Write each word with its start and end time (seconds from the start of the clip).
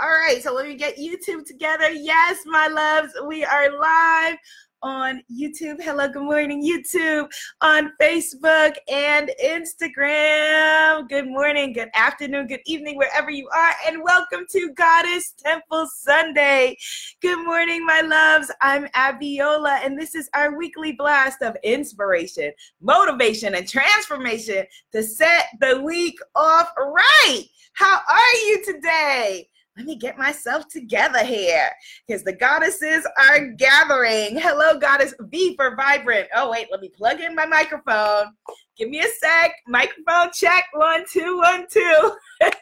All 0.00 0.08
right, 0.08 0.42
so 0.42 0.54
let 0.54 0.66
me 0.66 0.74
get 0.74 0.96
YouTube 0.96 1.44
together. 1.44 1.90
Yes, 1.90 2.42
my 2.46 2.68
loves, 2.68 3.12
we 3.26 3.44
are 3.44 3.78
live 3.78 4.36
on 4.80 5.22
YouTube. 5.30 5.82
Hello, 5.82 6.08
good 6.08 6.22
morning, 6.22 6.62
YouTube, 6.62 7.28
on 7.60 7.92
Facebook 8.00 8.74
and 8.90 9.30
Instagram. 9.44 11.08
Good 11.08 11.26
morning, 11.26 11.72
good 11.72 11.90
afternoon, 11.94 12.46
good 12.46 12.62
evening, 12.64 12.96
wherever 12.96 13.30
you 13.30 13.48
are, 13.54 13.74
and 13.86 14.02
welcome 14.02 14.46
to 14.50 14.72
Goddess 14.72 15.34
Temple 15.44 15.88
Sunday. 15.94 16.76
Good 17.20 17.44
morning, 17.44 17.84
my 17.84 18.00
loves. 18.00 18.50
I'm 18.60 18.86
Abiola, 18.94 19.84
and 19.84 19.98
this 19.98 20.14
is 20.14 20.30
our 20.32 20.56
weekly 20.56 20.92
blast 20.92 21.42
of 21.42 21.56
inspiration, 21.62 22.52
motivation, 22.80 23.56
and 23.56 23.68
transformation 23.68 24.64
to 24.92 25.02
set 25.02 25.48
the 25.60 25.82
week 25.82 26.18
off 26.34 26.72
right. 26.78 27.44
How 27.74 28.00
are 28.08 28.34
you 28.46 28.64
today? 28.64 29.48
Let 29.76 29.86
me 29.86 29.96
get 29.96 30.18
myself 30.18 30.68
together 30.68 31.24
here 31.24 31.70
because 32.06 32.22
the 32.22 32.32
goddesses 32.32 33.06
are 33.28 33.48
gathering. 33.52 34.38
Hello, 34.38 34.78
goddess 34.78 35.14
V 35.20 35.56
for 35.56 35.74
vibrant. 35.76 36.28
Oh, 36.34 36.50
wait, 36.50 36.68
let 36.70 36.80
me 36.80 36.90
plug 36.90 37.20
in 37.20 37.34
my 37.34 37.46
microphone. 37.46 38.34
Give 38.76 38.88
me 38.88 39.00
a 39.00 39.08
sec. 39.20 39.52
Microphone 39.68 40.30
check. 40.32 40.64
One, 40.72 41.04
two, 41.10 41.38
one, 41.38 41.66
two. 41.70 42.12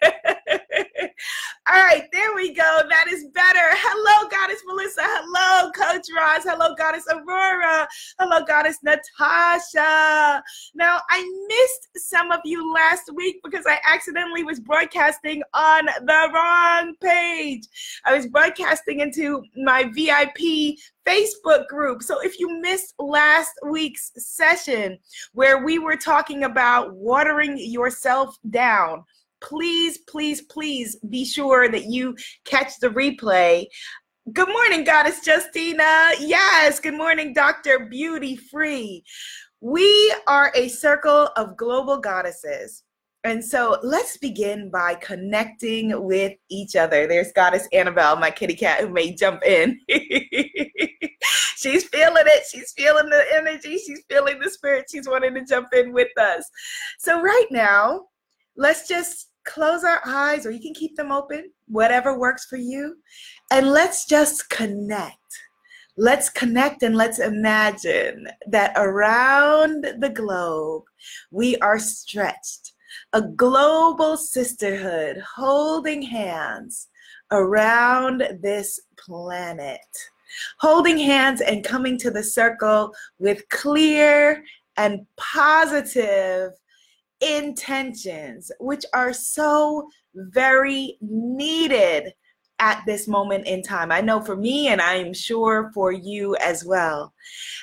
All 1.69 1.77
right, 1.77 2.09
there 2.13 2.35
we 2.35 2.53
go. 2.53 2.81
That 2.89 3.07
is 3.09 3.27
better. 3.33 3.61
Hello, 3.61 4.29
Goddess 4.29 4.61
Melissa. 4.67 5.03
Hello, 5.05 5.71
Coach 5.71 6.07
Ross. 6.17 6.43
Hello, 6.45 6.75
Goddess 6.77 7.05
Aurora. 7.11 7.87
Hello, 8.19 8.45
Goddess 8.45 8.79
Natasha. 8.83 10.43
Now, 10.75 11.01
I 11.11 11.45
missed 11.49 12.09
some 12.09 12.33
of 12.33 12.41
you 12.45 12.73
last 12.75 13.11
week 13.15 13.37
because 13.45 13.65
I 13.69 13.79
accidentally 13.87 14.43
was 14.43 14.59
broadcasting 14.59 15.43
on 15.55 15.87
the 15.87 16.31
wrong 16.35 16.95
page. 17.01 17.69
I 18.05 18.17
was 18.17 18.27
broadcasting 18.27 18.99
into 18.99 19.45
my 19.57 19.85
VIP 19.95 20.77
Facebook 21.11 21.67
group. 21.67 22.03
So 22.03 22.21
if 22.21 22.39
you 22.39 22.61
missed 22.61 22.95
last 22.99 23.53
week's 23.69 24.13
session 24.17 24.99
where 25.33 25.65
we 25.65 25.79
were 25.79 25.97
talking 25.97 26.45
about 26.45 26.95
watering 26.95 27.59
yourself 27.59 28.37
down, 28.51 29.05
please, 29.43 29.99
please, 30.09 30.43
please 30.43 30.97
be 31.09 31.25
sure 31.25 31.69
that 31.69 31.87
you 31.87 32.17
catch 32.45 32.79
the 32.79 32.91
replay. 32.91 33.67
Good 34.33 34.49
morning, 34.49 34.85
Goddess 34.85 35.27
Justina. 35.27 36.11
Yes, 36.21 36.79
good 36.79 36.97
morning, 36.97 37.33
Dr. 37.33 37.87
Beauty 37.91 38.37
Free. 38.37 39.03
We 39.61 40.15
are 40.29 40.53
a 40.55 40.69
circle 40.69 41.31
of 41.37 41.57
global 41.57 41.99
goddesses. 41.99 42.85
And 43.25 43.45
so 43.45 43.79
let's 43.83 44.17
begin 44.17 44.71
by 44.71 44.95
connecting 44.95 46.05
with 46.05 46.35
each 46.49 46.77
other. 46.77 47.07
There's 47.07 47.33
Goddess 47.33 47.69
Annabelle, 47.73 48.17
my 48.17 48.31
kitty 48.31 48.55
cat, 48.55 48.81
who 48.81 48.89
may 48.89 49.15
jump 49.15 49.43
in. 49.45 49.79
she's 51.57 51.85
feeling 51.85 52.25
it. 52.27 52.45
She's 52.51 52.73
feeling 52.73 53.11
the 53.11 53.25
energy. 53.35 53.79
She's 53.79 54.03
feeling 54.09 54.39
the 54.41 54.51
spirit. 54.51 54.87
She's 54.91 55.09
wanting 55.09 55.35
to 55.35 55.45
jump 55.45 55.69
in 55.73 55.93
with 55.93 56.17
us. 56.19 56.49
So, 56.99 57.21
right 57.21 57.47
now, 57.51 58.07
let's 58.57 58.89
just 58.89 59.31
close 59.45 59.85
our 59.85 60.01
eyes 60.05 60.47
or 60.47 60.51
you 60.51 60.61
can 60.61 60.75
keep 60.75 60.97
them 60.97 61.11
open, 61.11 61.51
whatever 61.67 62.19
works 62.19 62.47
for 62.47 62.57
you. 62.57 62.97
And 63.51 63.71
let's 63.71 64.07
just 64.07 64.49
connect. 64.51 65.17
Let's 65.97 66.31
connect 66.31 66.83
and 66.83 66.97
let's 66.97 67.19
imagine 67.19 68.29
that 68.47 68.73
around 68.77 69.85
the 69.99 70.09
globe, 70.09 70.85
we 71.31 71.57
are 71.57 71.79
stretched. 71.79 72.73
A 73.13 73.23
global 73.23 74.17
sisterhood 74.17 75.23
holding 75.37 76.03
hands 76.03 76.89
around 77.31 78.23
this 78.41 78.81
planet. 78.99 79.81
Holding 80.59 80.99
hands 80.99 81.41
and 81.41 81.65
coming 81.65 81.99
to 81.99 82.11
the 82.11 82.23
circle 82.23 82.95
with 83.19 83.49
clear 83.49 84.45
and 84.77 85.07
positive 85.17 86.53
intentions, 87.21 88.51
which 88.61 88.85
are 88.95 89.13
so 89.13 89.89
very 90.15 90.97
needed 91.01 92.15
at 92.61 92.83
this 92.87 93.09
moment 93.09 93.47
in 93.47 93.63
time. 93.63 93.91
I 93.91 94.01
know 94.01 94.21
for 94.21 94.37
me, 94.37 94.69
and 94.69 94.81
I'm 94.81 95.15
sure 95.15 95.71
for 95.73 95.93
you 95.93 96.37
as 96.37 96.65
well. 96.65 97.13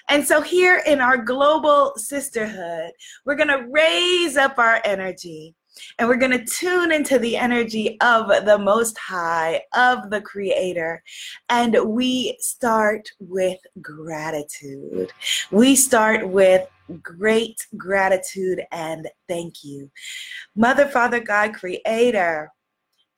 And 0.09 0.25
so, 0.25 0.41
here 0.41 0.81
in 0.85 0.99
our 0.99 1.17
global 1.17 1.93
sisterhood, 1.95 2.91
we're 3.25 3.35
going 3.35 3.47
to 3.47 3.67
raise 3.69 4.37
up 4.37 4.57
our 4.57 4.81
energy 4.83 5.55
and 5.97 6.07
we're 6.07 6.15
going 6.17 6.37
to 6.37 6.45
tune 6.45 6.91
into 6.91 7.19
the 7.19 7.37
energy 7.37 7.97
of 8.01 8.45
the 8.45 8.57
Most 8.57 8.97
High, 8.97 9.61
of 9.73 10.09
the 10.09 10.21
Creator. 10.21 11.03
And 11.49 11.77
we 11.85 12.37
start 12.39 13.09
with 13.19 13.59
gratitude. 13.81 15.11
We 15.51 15.75
start 15.75 16.27
with 16.27 16.67
great 17.01 17.65
gratitude 17.75 18.63
and 18.71 19.07
thank 19.27 19.63
you. 19.63 19.91
Mother, 20.55 20.87
Father, 20.87 21.19
God, 21.19 21.53
Creator, 21.53 22.51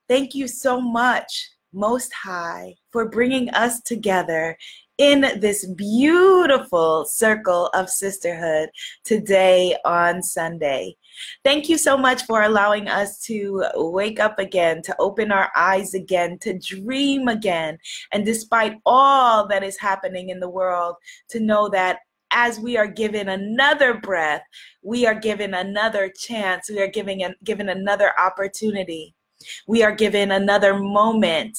thank 0.08 0.34
you 0.34 0.48
so 0.48 0.82
much, 0.82 1.50
Most 1.74 2.12
High, 2.14 2.76
for 2.92 3.10
bringing 3.10 3.50
us 3.52 3.82
together 3.82 4.58
in 4.98 5.22
this 5.40 5.66
beautiful 5.66 7.06
circle 7.06 7.68
of 7.68 7.90
sisterhood 7.90 8.70
today 9.06 9.78
on 9.86 10.22
Sunday. 10.22 10.96
Thank 11.44 11.70
you 11.70 11.78
so 11.78 11.98
much 11.98 12.24
for 12.24 12.44
allowing 12.44 12.88
us 12.88 13.22
to 13.24 13.66
wake 13.76 14.20
up 14.20 14.40
again, 14.40 14.82
to 14.84 14.96
open 15.00 15.32
our 15.32 15.52
eyes 15.56 15.94
again, 15.94 16.38
to 16.40 16.58
dream 16.58 17.28
again. 17.28 17.78
And 18.12 18.26
despite 18.26 18.78
all 18.86 19.48
that 19.48 19.64
is 19.64 19.78
happening 19.78 20.30
in 20.30 20.40
the 20.40 20.50
world, 20.50 20.96
to 21.30 21.40
know 21.40 21.70
that 21.70 22.00
as 22.32 22.60
we 22.60 22.78
are 22.78 22.88
given 22.88 23.30
another 23.30 23.96
breath, 23.96 24.44
we 24.84 25.06
are 25.06 25.16
given 25.16 25.54
another 25.54 26.10
chance, 26.10 26.70
we 26.70 26.80
are 26.82 26.88
giving 26.88 27.24
given 27.44 27.70
another 27.70 28.12
opportunity, 28.20 29.16
we 29.68 29.84
are 29.84 29.96
given 29.96 30.32
another 30.32 30.78
moment 30.80 31.58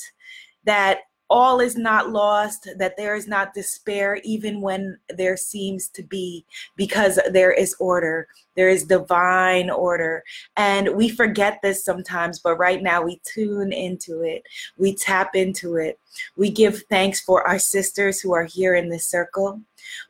that 0.65 1.00
all 1.30 1.60
is 1.60 1.76
not 1.76 2.10
lost, 2.10 2.68
that 2.76 2.96
there 2.96 3.14
is 3.14 3.28
not 3.28 3.54
despair, 3.54 4.20
even 4.24 4.60
when 4.60 4.98
there 5.08 5.36
seems 5.36 5.88
to 5.88 6.02
be, 6.02 6.44
because 6.76 7.20
there 7.30 7.52
is 7.52 7.74
order. 7.78 8.26
There 8.56 8.68
is 8.68 8.84
divine 8.84 9.70
order. 9.70 10.24
And 10.56 10.96
we 10.96 11.08
forget 11.08 11.60
this 11.62 11.84
sometimes, 11.84 12.40
but 12.40 12.56
right 12.56 12.82
now 12.82 13.00
we 13.00 13.20
tune 13.24 13.72
into 13.72 14.22
it. 14.22 14.42
We 14.76 14.94
tap 14.94 15.36
into 15.36 15.76
it. 15.76 15.98
We 16.36 16.50
give 16.50 16.82
thanks 16.90 17.20
for 17.20 17.46
our 17.46 17.60
sisters 17.60 18.20
who 18.20 18.32
are 18.34 18.44
here 18.44 18.74
in 18.74 18.88
this 18.88 19.06
circle. 19.06 19.60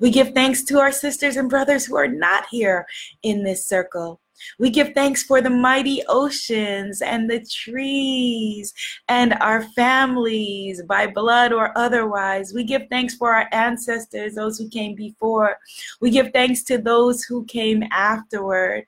We 0.00 0.10
give 0.10 0.32
thanks 0.32 0.62
to 0.64 0.78
our 0.78 0.90
sisters 0.90 1.36
and 1.36 1.50
brothers 1.50 1.84
who 1.84 1.96
are 1.96 2.08
not 2.08 2.46
here 2.50 2.86
in 3.22 3.44
this 3.44 3.64
circle. 3.64 4.20
We 4.58 4.70
give 4.70 4.92
thanks 4.94 5.22
for 5.22 5.40
the 5.40 5.50
mighty 5.50 6.02
oceans 6.08 7.02
and 7.02 7.30
the 7.30 7.40
trees 7.40 8.72
and 9.08 9.34
our 9.40 9.62
families 9.62 10.82
by 10.82 11.06
blood 11.06 11.52
or 11.52 11.76
otherwise. 11.76 12.52
We 12.54 12.64
give 12.64 12.82
thanks 12.90 13.14
for 13.14 13.34
our 13.34 13.48
ancestors, 13.52 14.34
those 14.34 14.58
who 14.58 14.68
came 14.68 14.94
before. 14.94 15.58
We 16.00 16.10
give 16.10 16.32
thanks 16.32 16.62
to 16.64 16.78
those 16.78 17.22
who 17.24 17.44
came 17.44 17.84
afterward. 17.92 18.86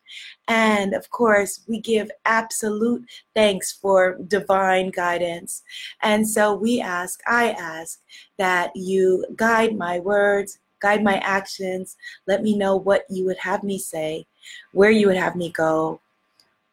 And 0.49 0.95
of 0.95 1.11
course, 1.11 1.65
we 1.69 1.81
give 1.81 2.11
absolute 2.27 3.05
thanks 3.35 3.73
for 3.73 4.19
divine 4.27 4.91
guidance. 4.91 5.63
And 6.03 6.29
so 6.29 6.55
we 6.55 6.81
ask, 6.81 7.21
I 7.27 7.51
ask, 7.53 8.01
that 8.39 8.73
you 8.75 9.25
guide 9.37 9.77
my 9.77 10.01
words, 10.01 10.59
guide 10.83 11.03
my 11.03 11.17
actions. 11.19 11.97
Let 12.27 12.43
me 12.43 12.57
know 12.57 12.77
what 12.77 13.05
you 13.09 13.25
would 13.25 13.39
have 13.39 13.63
me 13.63 13.79
say 13.79 14.27
where 14.73 14.91
you 14.91 15.07
would 15.07 15.17
have 15.17 15.37
me 15.37 15.51
go, 15.51 16.01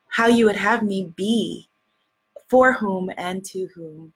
how 0.08 0.28
you 0.28 0.46
would 0.46 0.56
have 0.56 0.84
me 0.84 1.12
be, 1.16 1.68
for 2.48 2.74
whom 2.74 3.12
and 3.18 3.46
to 3.46 3.68
whom. 3.76 4.14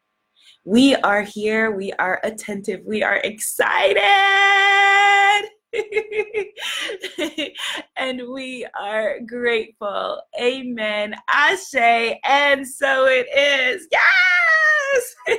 We 0.65 0.95
are 0.95 1.21
here, 1.21 1.71
we 1.71 1.91
are 1.93 2.19
attentive, 2.23 2.81
we 2.85 3.03
are 3.03 3.17
excited. 3.17 4.01
and 7.97 8.21
we 8.31 8.65
are 8.79 9.19
grateful. 9.25 10.21
Amen. 10.39 11.15
I 11.27 11.55
say, 11.55 12.19
and 12.23 12.67
so 12.67 13.05
it 13.07 13.27
is. 13.35 13.87
Yes. 13.91 14.03
All 15.27 15.35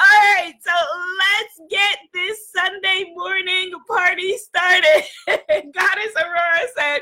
right, 0.00 0.54
so 0.60 0.72
let's 1.18 1.60
get 1.70 1.98
this 2.14 2.50
Sunday 2.54 3.12
morning 3.14 3.72
party 3.88 4.36
started. 4.36 5.04
Goddess 5.74 6.12
Aurora 6.16 6.68
said, 6.76 7.00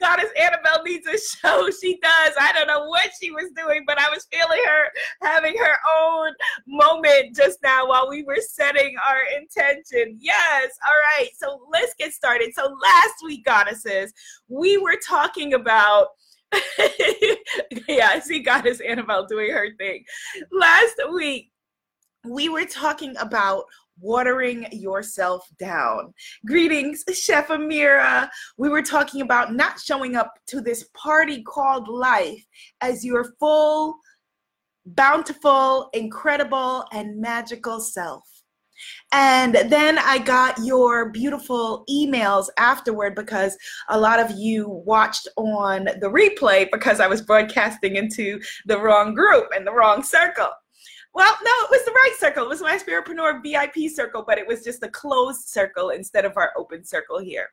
Goddess 0.00 0.30
Annabelle 0.40 0.82
needs 0.84 1.06
a 1.06 1.18
show. 1.18 1.68
She 1.80 1.98
does. 2.02 2.34
I 2.40 2.52
don't 2.52 2.66
know 2.66 2.86
what 2.86 3.10
she 3.20 3.30
was 3.30 3.50
doing, 3.56 3.84
but 3.86 4.00
I 4.00 4.08
was 4.10 4.26
feeling 4.32 4.60
her 4.66 4.84
having 5.22 5.56
her 5.56 5.76
own 6.00 6.32
moment 6.66 7.36
just 7.36 7.58
now 7.62 7.86
while 7.86 8.08
we 8.08 8.24
were 8.24 8.38
setting 8.40 8.96
our 9.06 9.20
intention. 9.40 10.18
Yes. 10.20 10.70
All 10.84 11.18
right, 11.18 11.28
so 11.36 11.60
let's 11.70 11.94
get 11.98 12.12
started. 12.12 12.52
So 12.54 12.64
last 12.82 13.14
week, 13.24 13.44
goddesses, 13.44 14.12
we 14.48 14.78
were 14.78 14.98
talking 15.06 15.54
about 15.54 16.08
yeah, 17.88 18.10
I 18.10 18.20
see 18.22 18.40
Goddess 18.40 18.80
Annabelle 18.80 19.26
doing 19.26 19.50
her 19.50 19.68
thing. 19.76 20.04
Last 20.52 20.96
week, 21.12 21.50
we 22.24 22.48
were 22.48 22.64
talking 22.64 23.16
about 23.18 23.64
watering 24.00 24.66
yourself 24.72 25.46
down. 25.58 26.12
Greetings, 26.46 27.04
Chef 27.12 27.48
Amira. 27.48 28.28
We 28.56 28.68
were 28.68 28.82
talking 28.82 29.22
about 29.22 29.54
not 29.54 29.80
showing 29.80 30.16
up 30.16 30.32
to 30.48 30.60
this 30.60 30.88
party 30.94 31.42
called 31.42 31.88
life 31.88 32.44
as 32.80 33.04
your 33.04 33.32
full, 33.40 33.96
bountiful, 34.86 35.90
incredible, 35.92 36.84
and 36.92 37.20
magical 37.20 37.80
self. 37.80 38.37
And 39.12 39.54
then 39.70 39.98
I 39.98 40.18
got 40.18 40.58
your 40.64 41.10
beautiful 41.10 41.84
emails 41.90 42.46
afterward 42.58 43.14
because 43.14 43.56
a 43.88 43.98
lot 43.98 44.20
of 44.20 44.30
you 44.36 44.68
watched 44.68 45.28
on 45.36 45.84
the 45.84 46.10
replay 46.10 46.68
because 46.70 47.00
I 47.00 47.06
was 47.06 47.22
broadcasting 47.22 47.96
into 47.96 48.40
the 48.66 48.78
wrong 48.78 49.14
group 49.14 49.48
and 49.54 49.66
the 49.66 49.72
wrong 49.72 50.02
circle. 50.02 50.50
Well, 51.18 51.36
no, 51.42 51.50
it 51.64 51.70
was 51.72 51.84
the 51.84 51.90
right 51.90 52.14
circle. 52.16 52.44
It 52.44 52.48
was 52.48 52.62
my 52.62 52.78
Spiritpreneur 52.78 53.42
VIP 53.42 53.90
circle, 53.90 54.22
but 54.24 54.38
it 54.38 54.46
was 54.46 54.62
just 54.62 54.84
a 54.84 54.88
closed 54.88 55.48
circle 55.48 55.90
instead 55.90 56.24
of 56.24 56.36
our 56.36 56.52
open 56.56 56.84
circle 56.84 57.18
here. 57.18 57.48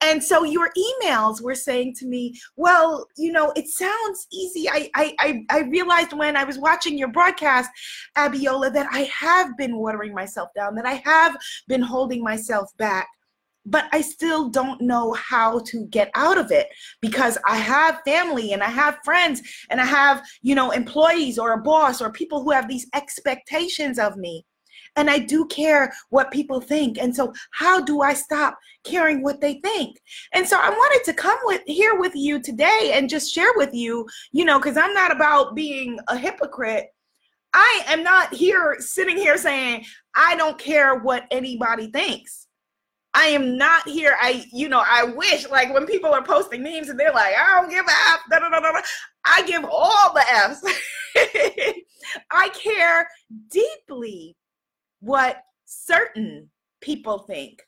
And 0.00 0.20
so 0.20 0.42
your 0.42 0.72
emails 0.76 1.40
were 1.40 1.54
saying 1.54 1.94
to 2.00 2.06
me, 2.06 2.36
well, 2.56 3.06
you 3.16 3.30
know, 3.30 3.52
it 3.54 3.68
sounds 3.68 4.26
easy. 4.32 4.68
I, 4.68 4.90
I, 4.96 5.44
I 5.48 5.60
realized 5.60 6.12
when 6.12 6.36
I 6.36 6.42
was 6.42 6.58
watching 6.58 6.98
your 6.98 7.06
broadcast, 7.06 7.70
Abiola, 8.18 8.72
that 8.72 8.88
I 8.90 9.02
have 9.16 9.56
been 9.56 9.76
watering 9.76 10.12
myself 10.12 10.48
down, 10.56 10.74
that 10.74 10.84
I 10.84 11.00
have 11.04 11.36
been 11.68 11.82
holding 11.82 12.20
myself 12.20 12.76
back 12.78 13.06
but 13.66 13.86
I 13.92 14.00
still 14.00 14.48
don't 14.48 14.80
know 14.80 15.12
how 15.12 15.60
to 15.66 15.86
get 15.86 16.10
out 16.14 16.38
of 16.38 16.50
it 16.50 16.68
because 17.00 17.38
I 17.46 17.56
have 17.56 18.02
family 18.06 18.52
and 18.52 18.62
I 18.62 18.68
have 18.68 18.98
friends 19.04 19.42
and 19.70 19.80
I 19.80 19.86
have, 19.86 20.22
you 20.42 20.54
know, 20.54 20.70
employees 20.70 21.38
or 21.38 21.52
a 21.52 21.62
boss 21.62 22.00
or 22.00 22.12
people 22.12 22.42
who 22.42 22.50
have 22.50 22.68
these 22.68 22.86
expectations 22.94 23.98
of 23.98 24.16
me. 24.16 24.44
And 24.96 25.10
I 25.10 25.18
do 25.18 25.46
care 25.46 25.92
what 26.10 26.30
people 26.30 26.60
think. 26.60 26.98
And 26.98 27.14
so 27.14 27.32
how 27.52 27.80
do 27.80 28.00
I 28.02 28.14
stop 28.14 28.56
caring 28.84 29.22
what 29.22 29.40
they 29.40 29.54
think? 29.54 29.96
And 30.32 30.46
so 30.46 30.56
I 30.60 30.70
wanted 30.70 31.04
to 31.06 31.14
come 31.14 31.38
with 31.44 31.62
here 31.66 31.98
with 31.98 32.14
you 32.14 32.40
today 32.40 32.92
and 32.94 33.08
just 33.08 33.32
share 33.32 33.52
with 33.56 33.74
you, 33.74 34.06
you 34.30 34.44
know, 34.44 34.58
because 34.58 34.76
I'm 34.76 34.94
not 34.94 35.10
about 35.10 35.56
being 35.56 35.98
a 36.08 36.16
hypocrite. 36.16 36.86
I 37.52 37.82
am 37.86 38.02
not 38.02 38.34
here 38.34 38.76
sitting 38.78 39.16
here 39.16 39.36
saying, 39.36 39.84
I 40.14 40.36
don't 40.36 40.58
care 40.58 40.98
what 40.98 41.24
anybody 41.30 41.90
thinks. 41.90 42.43
I 43.14 43.26
am 43.26 43.56
not 43.56 43.88
here. 43.88 44.16
I, 44.20 44.44
you 44.52 44.68
know, 44.68 44.82
I 44.84 45.04
wish 45.04 45.48
like 45.48 45.72
when 45.72 45.86
people 45.86 46.12
are 46.12 46.24
posting 46.24 46.62
memes 46.62 46.88
and 46.88 46.98
they're 46.98 47.12
like, 47.12 47.34
I 47.34 47.60
don't 47.60 47.70
give 47.70 47.86
a 47.86 48.12
F, 48.12 48.20
da, 48.30 48.40
da, 48.40 48.48
da, 48.48 48.60
da, 48.60 48.80
I 49.24 49.42
give 49.46 49.64
all 49.64 50.12
the 50.12 50.24
F's. 50.28 50.62
I 52.30 52.48
care 52.50 53.08
deeply 53.50 54.36
what 55.00 55.42
certain 55.64 56.50
people 56.80 57.20
think. 57.20 57.62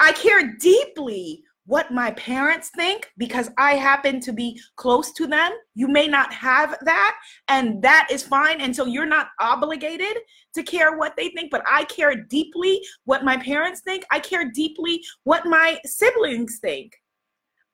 I 0.00 0.12
care 0.12 0.56
deeply 0.60 1.42
what 1.66 1.90
my 1.90 2.10
parents 2.12 2.70
think 2.76 3.10
because 3.16 3.50
I 3.56 3.74
happen 3.74 4.20
to 4.20 4.32
be 4.32 4.60
close 4.76 5.12
to 5.12 5.26
them. 5.26 5.52
You 5.74 5.88
may 5.88 6.06
not 6.06 6.32
have 6.32 6.76
that, 6.82 7.16
and 7.48 7.82
that 7.82 8.08
is 8.10 8.22
fine. 8.22 8.60
And 8.60 8.74
so 8.74 8.84
you're 8.84 9.06
not 9.06 9.28
obligated 9.40 10.16
to 10.54 10.62
care 10.62 10.96
what 10.96 11.16
they 11.16 11.30
think, 11.30 11.50
but 11.50 11.62
I 11.66 11.84
care 11.84 12.14
deeply 12.14 12.82
what 13.04 13.24
my 13.24 13.36
parents 13.38 13.80
think. 13.80 14.04
I 14.10 14.20
care 14.20 14.50
deeply 14.50 15.02
what 15.24 15.46
my 15.46 15.80
siblings 15.84 16.58
think. 16.58 16.94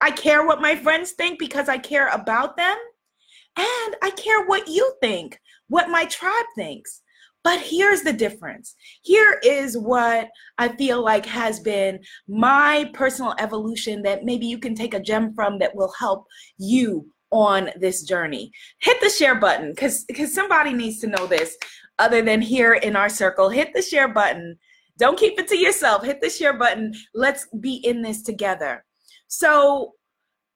I 0.00 0.10
care 0.10 0.46
what 0.46 0.60
my 0.60 0.76
friends 0.76 1.12
think 1.12 1.38
because 1.38 1.68
I 1.68 1.78
care 1.78 2.08
about 2.08 2.56
them. 2.56 2.76
And 3.56 3.96
I 4.02 4.10
care 4.16 4.46
what 4.46 4.68
you 4.68 4.92
think, 5.00 5.38
what 5.68 5.90
my 5.90 6.04
tribe 6.06 6.46
thinks. 6.54 7.02
But 7.42 7.60
here's 7.60 8.02
the 8.02 8.12
difference. 8.12 8.74
Here 9.02 9.40
is 9.42 9.76
what 9.76 10.28
I 10.58 10.68
feel 10.68 11.02
like 11.02 11.24
has 11.26 11.58
been 11.60 12.00
my 12.28 12.90
personal 12.92 13.34
evolution 13.38 14.02
that 14.02 14.24
maybe 14.24 14.46
you 14.46 14.58
can 14.58 14.74
take 14.74 14.94
a 14.94 15.00
gem 15.00 15.34
from 15.34 15.58
that 15.58 15.74
will 15.74 15.92
help 15.98 16.26
you 16.58 17.06
on 17.30 17.70
this 17.76 18.02
journey. 18.02 18.50
Hit 18.80 19.00
the 19.00 19.08
share 19.08 19.36
button 19.36 19.70
because 19.70 20.04
because 20.04 20.34
somebody 20.34 20.72
needs 20.72 20.98
to 20.98 21.06
know 21.06 21.26
this 21.26 21.56
other 21.98 22.22
than 22.22 22.42
here 22.42 22.74
in 22.74 22.96
our 22.96 23.08
circle. 23.08 23.48
Hit 23.48 23.72
the 23.74 23.82
share 23.82 24.08
button. 24.08 24.58
Don't 24.98 25.18
keep 25.18 25.38
it 25.38 25.48
to 25.48 25.56
yourself. 25.56 26.04
Hit 26.04 26.20
the 26.20 26.28
share 26.28 26.58
button. 26.58 26.92
Let's 27.14 27.46
be 27.60 27.76
in 27.76 28.02
this 28.02 28.22
together. 28.22 28.84
So 29.28 29.92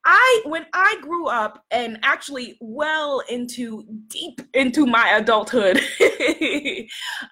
I 0.05 0.43
when 0.45 0.67
I 0.73 0.97
grew 1.01 1.29
up 1.29 1.65
and 1.71 1.99
actually 2.03 2.59
well 2.61 3.23
into 3.31 3.85
deep 4.09 4.41
into 4.53 4.87
my 4.87 5.17
adulthood, 5.17 5.81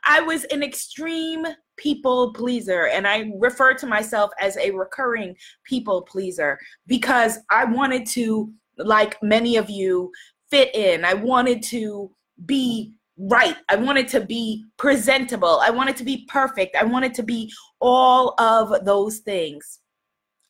I 0.04 0.20
was 0.24 0.44
an 0.44 0.62
extreme 0.62 1.44
people 1.76 2.32
pleaser 2.32 2.86
and 2.86 3.06
I 3.06 3.30
refer 3.38 3.74
to 3.74 3.86
myself 3.86 4.30
as 4.40 4.56
a 4.56 4.70
recurring 4.70 5.36
people 5.64 6.02
pleaser 6.02 6.58
because 6.86 7.38
I 7.50 7.64
wanted 7.64 8.06
to 8.08 8.52
like 8.78 9.22
many 9.22 9.56
of 9.56 9.68
you 9.68 10.10
fit 10.50 10.74
in. 10.74 11.04
I 11.04 11.14
wanted 11.14 11.62
to 11.64 12.10
be 12.46 12.92
right. 13.18 13.56
I 13.68 13.76
wanted 13.76 14.08
to 14.08 14.20
be 14.20 14.64
presentable. 14.78 15.60
I 15.62 15.70
wanted 15.70 15.96
to 15.98 16.04
be 16.04 16.26
perfect. 16.28 16.76
I 16.76 16.84
wanted 16.84 17.14
to 17.14 17.22
be 17.22 17.52
all 17.80 18.34
of 18.38 18.84
those 18.84 19.18
things. 19.18 19.80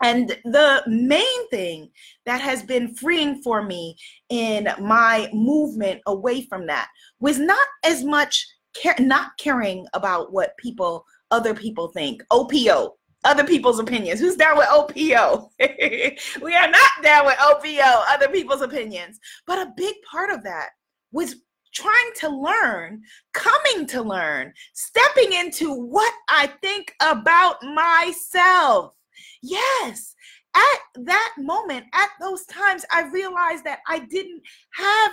And 0.03 0.37
the 0.45 0.83
main 0.87 1.49
thing 1.51 1.91
that 2.27 2.41
has 2.41 2.63
been 2.63 2.95
freeing 2.95 3.41
for 3.43 3.63
me 3.63 3.97
in 4.29 4.69
my 4.81 5.29
movement 5.33 6.01
away 6.07 6.43
from 6.43 6.67
that 6.67 6.89
was 7.21 7.39
not 7.39 7.67
as 7.85 8.05
much 8.05 8.47
care, 8.75 8.97
not 8.99 9.31
caring 9.39 9.87
about 9.95 10.33
what 10.33 10.57
people, 10.57 11.05
other 11.31 11.55
people 11.55 11.89
think. 11.89 12.23
OPO, 12.31 12.91
other 13.25 13.45
people's 13.45 13.79
opinions. 13.79 14.19
Who's 14.19 14.37
down 14.37 14.59
with 14.59 14.69
OPO? 14.69 15.51
we 16.43 16.55
are 16.55 16.71
not 16.71 16.91
down 17.03 17.27
with 17.27 17.39
OPO, 17.39 18.05
other 18.09 18.29
people's 18.29 18.63
opinions. 18.63 19.21
But 19.47 19.59
a 19.59 19.73
big 19.77 19.95
part 20.11 20.31
of 20.31 20.43
that 20.43 20.71
was 21.13 21.37
trying 21.73 22.11
to 22.17 22.29
learn, 22.29 23.03
coming 23.33 23.87
to 23.87 24.03
learn, 24.03 24.53
stepping 24.75 25.33
into 25.33 25.73
what 25.73 26.13
I 26.29 26.49
think 26.61 26.93
about 27.01 27.63
myself. 27.63 28.95
Yes, 29.43 30.15
at 30.55 31.05
that 31.05 31.35
moment, 31.39 31.87
at 31.93 32.11
those 32.21 32.45
times, 32.47 32.85
I 32.93 33.09
realized 33.09 33.65
that 33.65 33.81
I 33.89 34.01
didn't 34.01 34.43
have 34.75 35.13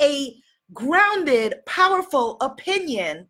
a 0.00 0.34
grounded, 0.72 1.54
powerful 1.66 2.36
opinion 2.40 3.26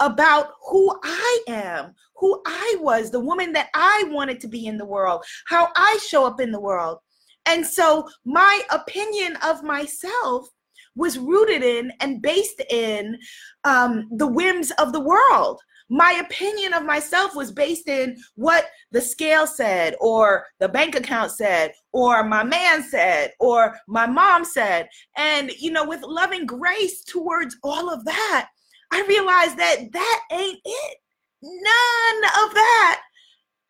about 0.00 0.52
who 0.68 0.96
I 1.02 1.40
am, 1.48 1.94
who 2.16 2.40
I 2.46 2.76
was, 2.80 3.10
the 3.10 3.20
woman 3.20 3.52
that 3.54 3.68
I 3.74 4.04
wanted 4.08 4.40
to 4.40 4.48
be 4.48 4.66
in 4.66 4.76
the 4.76 4.84
world, 4.84 5.24
how 5.46 5.70
I 5.74 5.98
show 6.06 6.24
up 6.24 6.40
in 6.40 6.52
the 6.52 6.60
world. 6.60 6.98
And 7.46 7.66
so 7.66 8.08
my 8.24 8.60
opinion 8.70 9.36
of 9.44 9.62
myself 9.62 10.48
was 10.94 11.18
rooted 11.18 11.62
in 11.62 11.92
and 12.00 12.20
based 12.20 12.60
in 12.70 13.18
um, 13.64 14.08
the 14.12 14.26
whims 14.26 14.70
of 14.72 14.92
the 14.92 15.00
world 15.00 15.60
my 15.88 16.22
opinion 16.24 16.74
of 16.74 16.84
myself 16.84 17.34
was 17.34 17.50
based 17.50 17.88
in 17.88 18.16
what 18.34 18.66
the 18.92 19.00
scale 19.00 19.46
said 19.46 19.94
or 20.00 20.46
the 20.60 20.68
bank 20.68 20.94
account 20.94 21.30
said 21.30 21.72
or 21.92 22.22
my 22.24 22.44
man 22.44 22.82
said 22.82 23.32
or 23.40 23.76
my 23.86 24.06
mom 24.06 24.44
said. 24.44 24.88
And 25.16 25.50
you 25.58 25.70
know 25.70 25.86
with 25.86 26.02
loving 26.02 26.46
grace 26.46 27.02
towards 27.04 27.56
all 27.62 27.90
of 27.92 28.04
that 28.04 28.48
i 28.90 29.04
realized 29.08 29.56
that 29.56 29.92
that 29.92 30.20
ain't 30.32 30.60
it. 30.64 30.98
None 31.42 32.44
of 32.44 32.54
that 32.54 33.00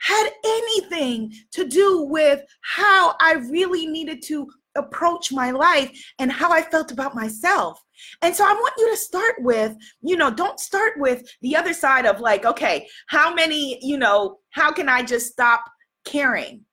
had 0.01 0.31
anything 0.45 1.33
to 1.53 1.67
do 1.67 2.03
with 2.03 2.43
how 2.63 3.15
i 3.21 3.35
really 3.51 3.87
needed 3.87 4.23
to 4.23 4.49
approach 4.77 5.33
my 5.33 5.51
life 5.51 5.91
and 6.19 6.31
how 6.31 6.53
i 6.53 6.63
felt 6.63 6.93
about 6.93 7.15
myself 7.15 7.83
and 8.23 8.35
so 8.35 8.45
I 8.45 8.53
want 8.53 8.75
you 8.79 8.91
to 8.91 8.97
start 8.97 9.37
with, 9.39 9.75
you 10.01 10.17
know, 10.17 10.31
don't 10.31 10.61
start 10.61 10.95
with 10.97 11.23
the 11.43 11.57
other 11.57 11.73
side 11.73 12.07
of 12.07 12.21
like, 12.21 12.45
okay, 12.45 12.89
how 13.09 13.35
many, 13.35 13.79
you 13.83 13.99
know, 13.99 14.39
how 14.51 14.73
can 14.73 14.89
I 14.89 15.03
just 15.03 15.33
stop 15.33 15.65
caring? 16.05 16.65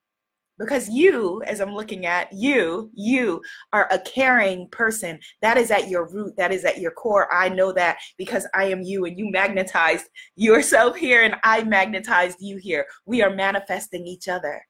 Because 0.58 0.88
you, 0.88 1.42
as 1.46 1.60
I'm 1.60 1.74
looking 1.74 2.06
at 2.06 2.30
you, 2.32 2.90
you 2.94 3.42
are 3.74 3.90
a 3.92 4.00
caring 4.00 4.70
person. 4.70 5.20
That 5.42 5.58
is 5.58 5.70
at 5.70 5.90
your 5.90 6.08
root, 6.08 6.34
that 6.38 6.54
is 6.54 6.64
at 6.64 6.80
your 6.80 6.92
core. 6.92 7.32
I 7.34 7.50
know 7.50 7.74
that 7.74 7.98
because 8.18 8.48
I 8.54 8.66
am 8.66 8.82
you 8.82 9.04
and 9.04 9.20
you 9.20 9.30
magnetized 9.30 10.06
yourself 10.38 10.96
here 10.96 11.24
and 11.24 11.36
I 11.44 11.64
magnetized 11.64 12.38
you 12.40 12.56
here. 12.56 12.86
We 13.06 13.22
are 13.22 13.36
manifesting 13.36 14.08
each 14.08 14.30
other. 14.30 14.66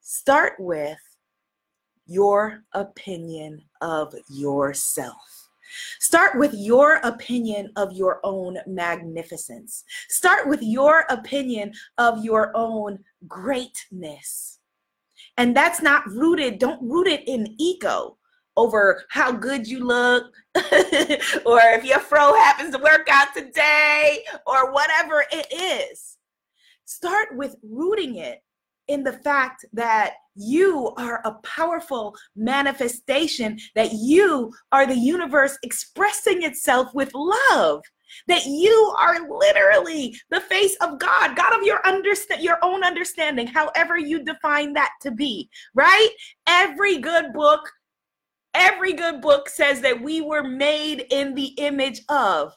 Start 0.00 0.54
with 0.58 0.98
your 2.06 2.62
opinion 2.72 3.62
of 3.82 4.14
yourself. 4.30 5.37
Start 6.00 6.38
with 6.38 6.52
your 6.54 6.96
opinion 7.04 7.70
of 7.76 7.92
your 7.92 8.20
own 8.24 8.58
magnificence. 8.66 9.84
Start 10.08 10.48
with 10.48 10.62
your 10.62 11.04
opinion 11.08 11.72
of 11.98 12.24
your 12.24 12.52
own 12.54 12.98
greatness. 13.26 14.58
And 15.36 15.56
that's 15.56 15.80
not 15.80 16.06
rooted, 16.08 16.58
don't 16.58 16.82
root 16.82 17.06
it 17.06 17.26
in 17.28 17.54
ego. 17.58 18.16
over 18.56 19.04
how 19.10 19.30
good 19.30 19.68
you 19.68 19.84
look, 19.84 20.34
or 20.56 21.60
if 21.76 21.84
your 21.84 22.00
fro 22.00 22.34
happens 22.34 22.74
to 22.74 22.82
work 22.82 23.06
out 23.08 23.28
today, 23.32 24.24
or 24.46 24.72
whatever 24.72 25.24
it 25.30 25.46
is. 25.52 26.16
Start 26.84 27.36
with 27.36 27.54
rooting 27.62 28.16
it 28.16 28.42
in 28.88 29.04
the 29.04 29.12
fact 29.12 29.64
that 29.72 30.14
you 30.38 30.92
are 30.96 31.20
a 31.24 31.32
powerful 31.42 32.14
manifestation, 32.36 33.58
that 33.74 33.92
you 33.92 34.52
are 34.72 34.86
the 34.86 34.98
universe 34.98 35.58
expressing 35.62 36.42
itself 36.42 36.94
with 36.94 37.10
love 37.14 37.82
that 38.26 38.46
you 38.46 38.94
are 38.98 39.28
literally 39.28 40.18
the 40.30 40.40
face 40.40 40.76
of 40.80 40.98
God, 40.98 41.36
God 41.36 41.58
of 41.58 41.62
your 41.62 41.86
understand 41.86 42.42
your 42.42 42.58
own 42.62 42.84
understanding, 42.84 43.46
however 43.46 43.98
you 43.98 44.24
define 44.24 44.72
that 44.74 44.92
to 45.02 45.10
be, 45.10 45.48
right? 45.74 46.08
Every 46.46 46.98
good 46.98 47.32
book, 47.32 47.70
every 48.54 48.92
good 48.92 49.20
book 49.20 49.48
says 49.48 49.80
that 49.82 50.00
we 50.00 50.20
were 50.20 50.42
made 50.42 51.06
in 51.10 51.34
the 51.34 51.48
image 51.58 52.00
of. 52.08 52.52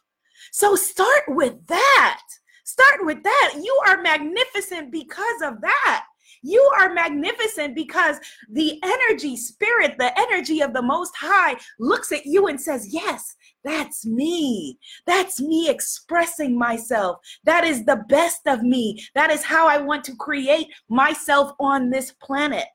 So 0.51 0.75
start 0.75 1.23
with 1.27 1.65
that. 1.67 2.21
Start 2.63 3.05
with 3.05 3.21
that. 3.23 3.53
You 3.61 3.81
are 3.88 4.01
magnificent 4.01 4.91
because 4.91 5.41
of 5.43 5.61
that. 5.61 6.05
You 6.41 6.62
are 6.79 6.93
magnificent 6.93 7.75
because 7.75 8.17
the 8.50 8.79
energy, 8.83 9.38
spirit, 9.38 9.95
the 9.98 10.17
energy 10.19 10.62
of 10.62 10.74
the 10.74 10.81
Most 10.81 11.13
High 11.15 11.55
looks 11.79 12.12
at 12.12 12.25
you 12.25 12.48
and 12.48 12.60
says, 12.60 12.88
Yes, 12.91 13.36
that's 13.63 14.05
me. 14.05 14.79
That's 15.05 15.39
me 15.41 15.69
expressing 15.69 16.57
myself. 16.57 17.17
That 17.43 17.63
is 17.63 17.86
the 17.86 18.03
best 18.10 18.41
of 18.48 18.63
me. 18.63 19.03
That 19.13 19.31
is 19.31 19.43
how 19.43 19.67
I 19.67 19.77
want 19.77 20.03
to 20.05 20.15
create 20.15 20.67
myself 20.89 21.51
on 21.60 21.89
this 21.89 22.12
planet. 22.24 22.65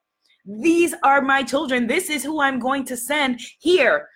These 0.44 0.94
are 1.02 1.20
my 1.20 1.42
children. 1.42 1.88
This 1.88 2.08
is 2.08 2.22
who 2.22 2.40
I'm 2.40 2.60
going 2.60 2.84
to 2.84 2.96
send 2.96 3.40
here 3.58 4.08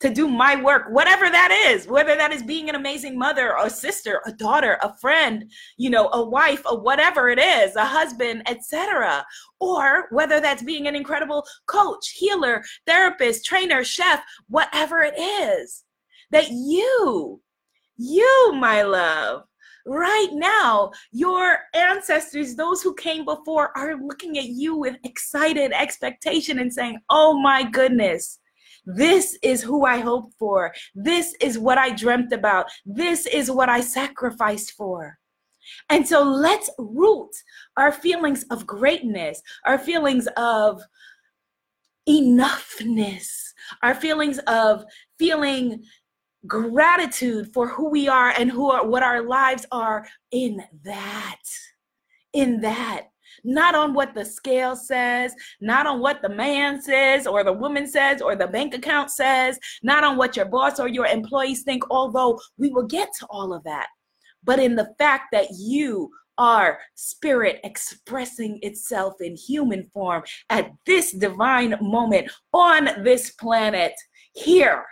to 0.00 0.10
do 0.10 0.28
my 0.28 0.60
work, 0.60 0.88
whatever 0.90 1.30
that 1.30 1.50
is, 1.68 1.86
whether 1.86 2.16
that 2.16 2.32
is 2.32 2.42
being 2.42 2.68
an 2.68 2.74
amazing 2.74 3.18
mother, 3.18 3.54
a 3.58 3.70
sister, 3.70 4.20
a 4.26 4.32
daughter, 4.32 4.78
a 4.82 4.94
friend, 4.98 5.50
you 5.78 5.88
know, 5.88 6.10
a 6.12 6.22
wife, 6.22 6.62
a 6.66 6.74
whatever 6.74 7.30
it 7.30 7.38
is, 7.38 7.76
a 7.76 7.84
husband, 7.84 8.42
etc. 8.46 9.24
Or 9.58 10.06
whether 10.10 10.38
that's 10.40 10.62
being 10.62 10.86
an 10.86 10.94
incredible 10.94 11.46
coach, 11.66 12.10
healer, 12.10 12.62
therapist, 12.86 13.46
trainer, 13.46 13.84
chef, 13.84 14.22
whatever 14.48 15.00
it 15.00 15.18
is 15.18 15.84
that 16.30 16.50
you, 16.50 17.40
you, 17.96 18.52
my 18.54 18.82
love, 18.82 19.44
right 19.86 20.28
now, 20.32 20.90
your 21.12 21.60
ancestors, 21.74 22.54
those 22.54 22.82
who 22.82 22.94
came 22.94 23.24
before, 23.24 23.76
are 23.76 23.96
looking 23.96 24.36
at 24.36 24.46
you 24.46 24.76
with 24.76 24.96
excited 25.04 25.72
expectation 25.72 26.58
and 26.58 26.72
saying, 26.72 26.98
Oh 27.08 27.38
my 27.40 27.62
goodness. 27.62 28.40
This 28.86 29.36
is 29.42 29.62
who 29.62 29.84
I 29.84 29.98
hoped 29.98 30.34
for. 30.38 30.72
This 30.94 31.34
is 31.40 31.58
what 31.58 31.76
I 31.78 31.90
dreamt 31.90 32.32
about. 32.32 32.66
This 32.84 33.26
is 33.26 33.50
what 33.50 33.68
I 33.68 33.80
sacrificed 33.80 34.72
for. 34.72 35.18
And 35.90 36.06
so 36.06 36.22
let's 36.22 36.70
root 36.78 37.30
our 37.76 37.90
feelings 37.90 38.44
of 38.44 38.66
greatness, 38.66 39.42
our 39.64 39.78
feelings 39.78 40.28
of 40.36 40.82
enoughness, 42.08 43.28
our 43.82 43.94
feelings 43.94 44.38
of 44.46 44.84
feeling 45.18 45.82
gratitude 46.46 47.52
for 47.52 47.66
who 47.66 47.90
we 47.90 48.06
are 48.06 48.30
and 48.30 48.50
who 48.50 48.70
are 48.70 48.86
what 48.86 49.02
our 49.02 49.22
lives 49.22 49.66
are 49.72 50.06
in 50.30 50.62
that 50.84 51.42
in 52.32 52.60
that 52.60 53.08
not 53.44 53.74
on 53.74 53.94
what 53.94 54.14
the 54.14 54.24
scale 54.24 54.76
says, 54.76 55.34
not 55.60 55.86
on 55.86 56.00
what 56.00 56.22
the 56.22 56.28
man 56.28 56.80
says 56.80 57.26
or 57.26 57.44
the 57.44 57.52
woman 57.52 57.86
says 57.86 58.20
or 58.20 58.36
the 58.36 58.46
bank 58.46 58.74
account 58.74 59.10
says, 59.10 59.58
not 59.82 60.04
on 60.04 60.16
what 60.16 60.36
your 60.36 60.46
boss 60.46 60.78
or 60.80 60.88
your 60.88 61.06
employees 61.06 61.62
think, 61.62 61.82
although 61.90 62.38
we 62.58 62.70
will 62.70 62.86
get 62.86 63.08
to 63.18 63.26
all 63.30 63.52
of 63.52 63.64
that, 63.64 63.88
but 64.44 64.58
in 64.58 64.74
the 64.74 64.94
fact 64.98 65.26
that 65.32 65.46
you 65.58 66.10
are 66.38 66.78
spirit 66.94 67.60
expressing 67.64 68.58
itself 68.62 69.14
in 69.20 69.34
human 69.36 69.82
form 69.84 70.22
at 70.50 70.70
this 70.84 71.12
divine 71.12 71.74
moment 71.80 72.30
on 72.52 72.90
this 73.02 73.30
planet 73.30 73.94
here 74.34 74.84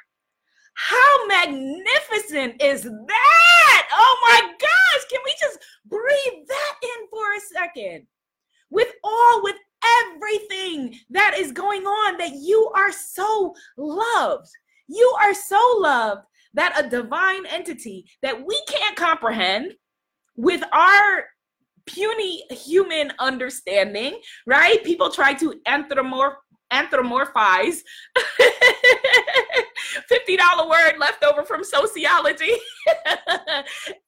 how 0.74 1.26
magnificent 1.26 2.60
is 2.60 2.82
that? 2.82 3.88
Oh 3.92 4.18
my 4.22 4.40
gosh, 4.40 5.04
can 5.10 5.20
we 5.24 5.34
just 5.40 5.58
breathe 5.86 6.46
that 6.48 6.74
in 6.82 7.08
for 7.10 7.34
a 7.34 7.40
second? 7.40 8.06
With 8.74 8.88
all, 9.04 9.42
with 9.44 9.56
everything 10.02 10.98
that 11.10 11.36
is 11.38 11.52
going 11.52 11.84
on, 11.84 12.18
that 12.18 12.32
you 12.34 12.72
are 12.76 12.90
so 12.90 13.54
loved. 13.78 14.48
You 14.88 15.14
are 15.20 15.32
so 15.32 15.76
loved 15.78 16.22
that 16.54 16.78
a 16.78 16.88
divine 16.88 17.46
entity 17.46 18.04
that 18.22 18.44
we 18.44 18.60
can't 18.68 18.96
comprehend 18.96 19.74
with 20.36 20.62
our 20.72 21.24
puny 21.86 22.42
human 22.50 23.12
understanding, 23.20 24.18
right? 24.46 24.82
People 24.84 25.10
try 25.10 25.34
to 25.34 25.54
anthropomorph 25.68 26.34
anthropomorphize. 26.72 27.78
$50 30.10 30.68
word 30.68 30.98
left 30.98 31.22
over 31.24 31.44
from 31.44 31.62
sociology. 31.64 32.52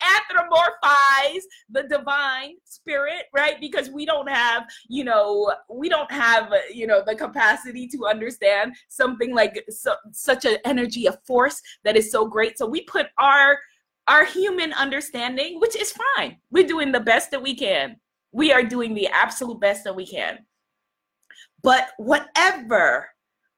Anthropomorphize 0.03 1.43
the 1.71 1.85
divine 1.85 2.55
spirit 2.65 3.25
right? 3.35 3.61
Because 3.61 3.91
we 3.91 4.07
don't 4.07 4.29
have 4.29 4.67
you 4.89 5.05
know 5.05 5.53
we 5.71 5.89
don't 5.89 6.11
have 6.11 6.53
you 6.73 6.87
know 6.87 7.03
the 7.05 7.15
capacity 7.15 7.87
to 7.89 8.07
understand 8.07 8.75
something 8.89 9.35
like 9.35 9.65
so, 9.69 9.95
such 10.13 10.45
an 10.45 10.57
energy 10.65 11.07
a 11.07 11.13
force 11.27 11.61
that 11.85 11.97
is 11.97 12.11
so 12.11 12.27
great. 12.27 12.59
So 12.59 12.67
we 12.67 12.83
put 12.83 13.07
our 13.19 13.59
our 14.09 14.25
human 14.25 14.73
understanding 14.75 15.61
which 15.61 15.77
is 15.77 15.95
fine. 16.17 16.39
We're 16.51 16.67
doing 16.67 16.93
the 16.93 17.01
best 17.01 17.31
that 17.31 17.43
we 17.43 17.55
can. 17.55 17.97
We 18.33 18.53
are 18.53 18.63
doing 18.63 18.95
the 18.95 19.09
absolute 19.09 19.61
best 19.61 19.85
that 19.85 19.97
we 19.97 20.07
can 20.07 20.39
but 21.63 21.89
whatever, 21.99 23.09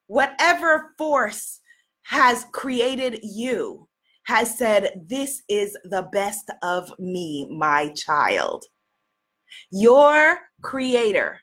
whatever 0.07 0.93
force 0.97 1.59
has 2.03 2.45
created 2.51 3.19
you 3.23 3.87
has 4.25 4.57
said, 4.57 5.01
This 5.07 5.41
is 5.49 5.77
the 5.83 6.07
best 6.11 6.49
of 6.63 6.91
me, 6.99 7.47
my 7.51 7.89
child. 7.89 8.65
Your 9.71 10.39
creator, 10.61 11.39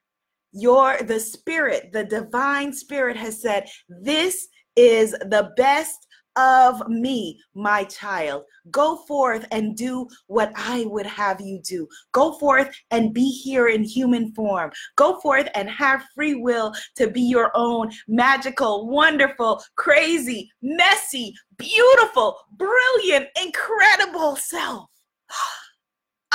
your 0.53 1.03
the 1.03 1.21
spirit, 1.21 1.93
the 1.93 2.05
divine 2.05 2.73
spirit 2.73 3.17
has 3.17 3.41
said, 3.41 3.69
This 3.89 4.49
is 4.77 5.13
the 5.13 5.53
best 5.57 6.06
of 6.37 6.87
me, 6.89 7.41
my 7.55 7.85
child. 7.85 8.45
Go 8.71 8.97
forth 9.07 9.47
and 9.51 9.77
do 9.77 10.07
what 10.27 10.53
I 10.55 10.85
would 10.87 11.07
have 11.07 11.41
you 11.41 11.61
do. 11.63 11.89
Go 12.13 12.33
forth 12.39 12.75
and 12.91 13.15
be 13.15 13.29
here 13.31 13.69
in 13.69 13.83
human 13.83 14.33
form. 14.33 14.71
Go 14.97 15.21
forth 15.21 15.49
and 15.55 15.69
have 15.71 16.05
free 16.15 16.35
will 16.35 16.75
to 16.97 17.11
be 17.11 17.23
your 17.23 17.51
own 17.55 17.91
magical, 18.09 18.89
wonderful, 18.89 19.63
crazy, 19.77 20.51
messy, 20.63 21.35
beautiful, 21.57 22.39
brilliant, 22.53 23.29
incredible 23.43 24.37
self. 24.37 24.89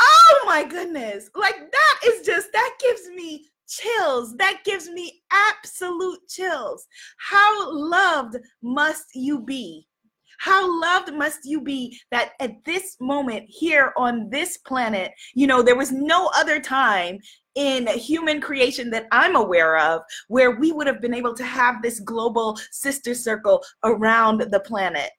Oh 0.04 0.44
my 0.46 0.64
goodness. 0.64 1.30
Like 1.36 1.72
that 1.72 2.00
is 2.06 2.26
just, 2.26 2.52
that 2.54 2.78
gives 2.80 3.08
me 3.10 3.52
chills. 3.68 4.36
That 4.38 4.62
gives 4.66 4.90
me 4.90 5.22
absolute 5.32 6.20
chills. 6.28 6.88
How 7.18 7.72
loved 7.72 8.38
must 8.62 9.06
you 9.14 9.42
be? 9.42 9.88
How 10.40 10.82
loved 10.82 11.14
must 11.14 11.46
you 11.46 11.62
be 11.62 12.00
that 12.12 12.34
at 12.40 12.64
this 12.66 12.98
moment 13.00 13.46
here 13.48 13.94
on 13.98 14.30
this 14.30 14.58
planet, 14.58 15.12
you 15.34 15.48
know, 15.48 15.62
there 15.62 15.76
was 15.76 15.92
no 15.92 16.30
other 16.36 16.60
time 16.60 17.20
in 17.56 17.88
human 17.88 18.40
creation 18.42 18.90
that 18.92 19.08
I'm 19.12 19.36
aware 19.36 19.78
of 19.78 20.02
where 20.28 20.52
we 20.52 20.72
would 20.72 20.88
have 20.88 21.02
been 21.02 21.14
able 21.14 21.34
to 21.36 21.44
have 21.44 21.82
this 21.82 22.00
global 22.00 22.58
sister 22.72 23.14
circle 23.14 23.64
around 23.84 24.42
the 24.42 24.60
planet. 24.62 25.12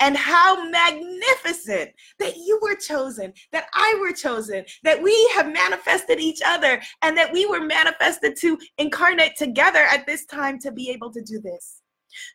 And 0.00 0.16
how 0.16 0.68
magnificent 0.70 1.90
that 2.20 2.36
you 2.36 2.60
were 2.62 2.76
chosen, 2.76 3.32
that 3.50 3.66
I 3.74 3.98
were 4.00 4.12
chosen, 4.12 4.64
that 4.84 5.02
we 5.02 5.30
have 5.34 5.52
manifested 5.52 6.20
each 6.20 6.40
other, 6.46 6.80
and 7.02 7.16
that 7.16 7.32
we 7.32 7.46
were 7.46 7.60
manifested 7.60 8.36
to 8.36 8.58
incarnate 8.78 9.36
together 9.36 9.80
at 9.90 10.06
this 10.06 10.24
time 10.26 10.60
to 10.60 10.70
be 10.70 10.90
able 10.90 11.12
to 11.12 11.22
do 11.22 11.40
this. 11.40 11.82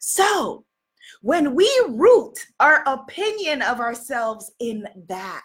So, 0.01 0.65
when 1.21 1.55
we 1.55 1.69
root 1.89 2.33
our 2.59 2.83
opinion 2.85 3.61
of 3.61 3.79
ourselves 3.79 4.51
in 4.59 4.87
that, 5.07 5.41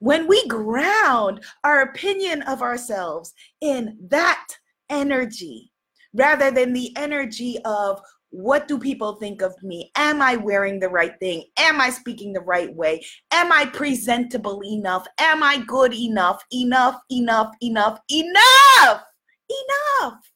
when 0.00 0.26
we 0.26 0.46
ground 0.48 1.44
our 1.64 1.82
opinion 1.82 2.42
of 2.42 2.62
ourselves 2.62 3.32
in 3.60 3.98
that 4.08 4.46
energy, 4.88 5.72
rather 6.14 6.50
than 6.50 6.72
the 6.72 6.96
energy 6.96 7.58
of 7.64 8.00
what 8.30 8.68
do 8.68 8.78
people 8.78 9.16
think 9.16 9.42
of 9.42 9.60
me? 9.62 9.90
Am 9.96 10.22
I 10.22 10.36
wearing 10.36 10.78
the 10.78 10.88
right 10.88 11.18
thing? 11.18 11.44
Am 11.58 11.80
I 11.80 11.90
speaking 11.90 12.32
the 12.32 12.40
right 12.40 12.72
way? 12.74 13.04
Am 13.32 13.50
I 13.52 13.66
presentable 13.66 14.62
enough? 14.64 15.06
Am 15.18 15.42
I 15.42 15.58
good 15.66 15.92
enough? 15.92 16.44
Enough, 16.52 17.00
enough, 17.10 17.50
enough, 17.60 18.00
enough, 18.10 19.02
enough. 19.50 20.29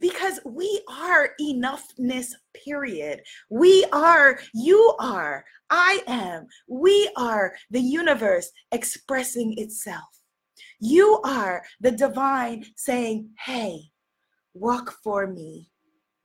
Because 0.00 0.40
we 0.44 0.82
are 0.88 1.30
enoughness, 1.40 2.28
period. 2.54 3.20
We 3.50 3.84
are, 3.92 4.40
you 4.54 4.94
are, 4.98 5.44
I 5.68 6.02
am, 6.06 6.46
we 6.68 7.10
are 7.16 7.54
the 7.70 7.80
universe 7.80 8.50
expressing 8.72 9.54
itself. 9.58 10.08
You 10.80 11.20
are 11.24 11.62
the 11.80 11.90
divine 11.90 12.64
saying, 12.76 13.30
hey, 13.44 13.90
walk 14.54 14.96
for 15.04 15.26
me. 15.26 15.70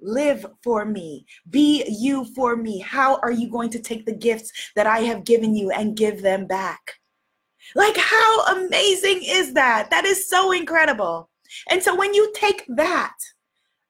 Live 0.01 0.45
for 0.63 0.85
me. 0.85 1.25
Be 1.49 1.85
you 1.87 2.25
for 2.35 2.55
me. 2.55 2.79
How 2.79 3.15
are 3.17 3.31
you 3.31 3.49
going 3.49 3.69
to 3.71 3.79
take 3.79 4.05
the 4.05 4.15
gifts 4.15 4.51
that 4.75 4.87
I 4.87 4.99
have 4.99 5.23
given 5.23 5.55
you 5.55 5.71
and 5.71 5.97
give 5.97 6.21
them 6.21 6.47
back? 6.47 6.79
Like, 7.75 7.97
how 7.97 8.45
amazing 8.57 9.21
is 9.23 9.53
that? 9.53 9.89
That 9.89 10.05
is 10.05 10.29
so 10.29 10.51
incredible. 10.51 11.29
And 11.69 11.81
so, 11.81 11.95
when 11.95 12.13
you 12.13 12.31
take 12.35 12.65
that, 12.69 13.15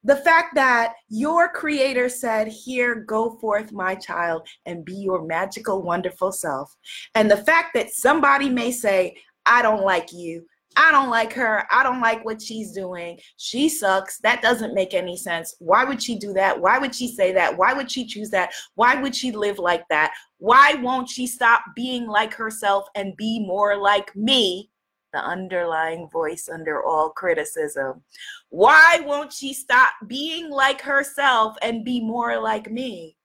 the 0.05 0.17
fact 0.17 0.53
that 0.53 0.93
your 1.09 1.49
creator 1.49 2.09
said, 2.09 2.47
Here, 2.47 2.95
go 2.95 3.37
forth, 3.39 3.71
my 3.71 3.95
child, 3.95 4.47
and 4.67 4.85
be 4.85 4.93
your 4.93 5.25
magical, 5.25 5.81
wonderful 5.81 6.31
self. 6.31 6.75
And 7.15 7.29
the 7.29 7.37
fact 7.37 7.73
that 7.73 7.89
somebody 7.89 8.47
may 8.47 8.71
say, 8.71 9.17
I 9.47 9.63
don't 9.63 9.83
like 9.83 10.13
you. 10.13 10.45
I 10.77 10.91
don't 10.91 11.09
like 11.09 11.33
her. 11.33 11.65
I 11.71 11.83
don't 11.83 12.01
like 12.01 12.23
what 12.23 12.41
she's 12.41 12.71
doing. 12.71 13.17
She 13.37 13.67
sucks. 13.67 14.19
That 14.19 14.41
doesn't 14.41 14.75
make 14.75 14.93
any 14.93 15.17
sense. 15.17 15.55
Why 15.59 15.83
would 15.85 16.03
she 16.03 16.17
do 16.17 16.33
that? 16.33 16.59
Why 16.59 16.77
would 16.77 16.93
she 16.93 17.07
say 17.07 17.31
that? 17.31 17.57
Why 17.57 17.73
would 17.73 17.89
she 17.89 18.05
choose 18.05 18.29
that? 18.31 18.51
Why 18.75 19.01
would 19.01 19.15
she 19.15 19.31
live 19.31 19.57
like 19.57 19.87
that? 19.89 20.13
Why 20.37 20.75
won't 20.75 21.09
she 21.09 21.25
stop 21.27 21.63
being 21.75 22.07
like 22.07 22.33
herself 22.33 22.87
and 22.93 23.15
be 23.17 23.39
more 23.39 23.77
like 23.77 24.15
me? 24.15 24.69
The 25.15 25.23
underlying 25.25 26.09
voice 26.09 26.49
under 26.51 26.83
all 26.83 27.09
criticism. 27.09 28.03
Why 28.49 29.01
won't 29.05 29.31
she 29.31 29.53
stop 29.53 29.93
being 30.07 30.49
like 30.49 30.81
herself 30.81 31.55
and 31.61 31.85
be 31.85 32.01
more 32.01 32.37
like 32.37 32.69
me? 32.69 33.15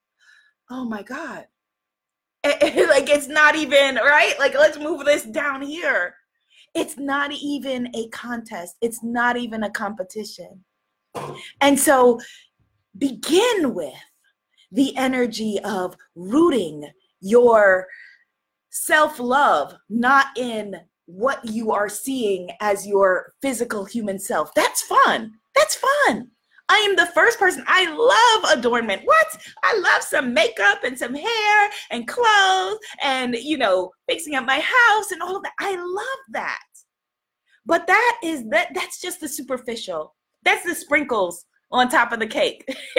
Oh 0.71 0.85
my 0.85 1.03
God. 1.03 1.47
like 2.45 3.11
it's 3.11 3.27
not 3.27 3.57
even, 3.57 3.97
right? 3.97 4.35
Like 4.39 4.55
let's 4.55 4.79
move 4.79 5.05
this 5.05 5.25
down 5.25 5.63
here. 5.63 6.15
It's 6.77 6.97
not 6.97 7.33
even 7.33 7.91
a 7.97 8.09
contest, 8.11 8.77
it's 8.81 9.03
not 9.03 9.37
even 9.37 9.65
a 9.65 9.71
competition. 9.71 10.65
And 11.61 11.77
so 11.79 12.21
begin 12.97 13.75
with 13.75 13.95
the 14.71 14.97
energy 14.97 15.59
of 15.65 15.97
rooting 16.15 16.89
your 17.21 17.89
self 18.69 19.19
love, 19.19 19.75
not 19.89 20.27
in 20.37 20.77
what 21.15 21.45
you 21.45 21.73
are 21.73 21.89
seeing 21.89 22.51
as 22.61 22.87
your 22.87 23.33
physical 23.43 23.85
human 23.85 24.19
self. 24.19 24.55
That's 24.55 24.83
fun. 24.83 25.33
That's 25.55 25.77
fun. 25.77 26.31
I 26.69 26.77
am 26.89 26.95
the 26.95 27.07
first 27.07 27.39
person. 27.39 27.65
I 27.67 27.91
love 27.91 28.59
adornment. 28.59 29.03
What? 29.05 29.27
I 29.65 29.77
love 29.79 30.03
some 30.03 30.33
makeup 30.33 30.85
and 30.85 30.97
some 30.97 31.15
hair 31.15 31.71
and 31.91 32.07
clothes 32.07 32.79
and, 33.03 33.35
you 33.35 33.59
know, 33.59 33.91
fixing 34.09 34.37
up 34.37 34.47
my 34.47 34.61
house 34.61 35.11
and 35.11 35.21
all 35.21 35.37
of 35.37 35.43
that. 35.43 35.53
I 35.59 35.75
love 35.75 36.21
that. 36.31 36.61
But 37.67 37.89
that 37.89 38.21
is 38.23 38.45
that 38.51 38.69
that's 38.75 39.01
just 39.01 39.21
the 39.21 39.29
superficial. 39.29 40.15
That's 40.45 40.65
the 40.65 40.75
sprinkles 40.75 41.45
on 41.73 41.89
top 41.89 42.13
of 42.13 42.21
the 42.21 42.27
cake. 42.27 42.65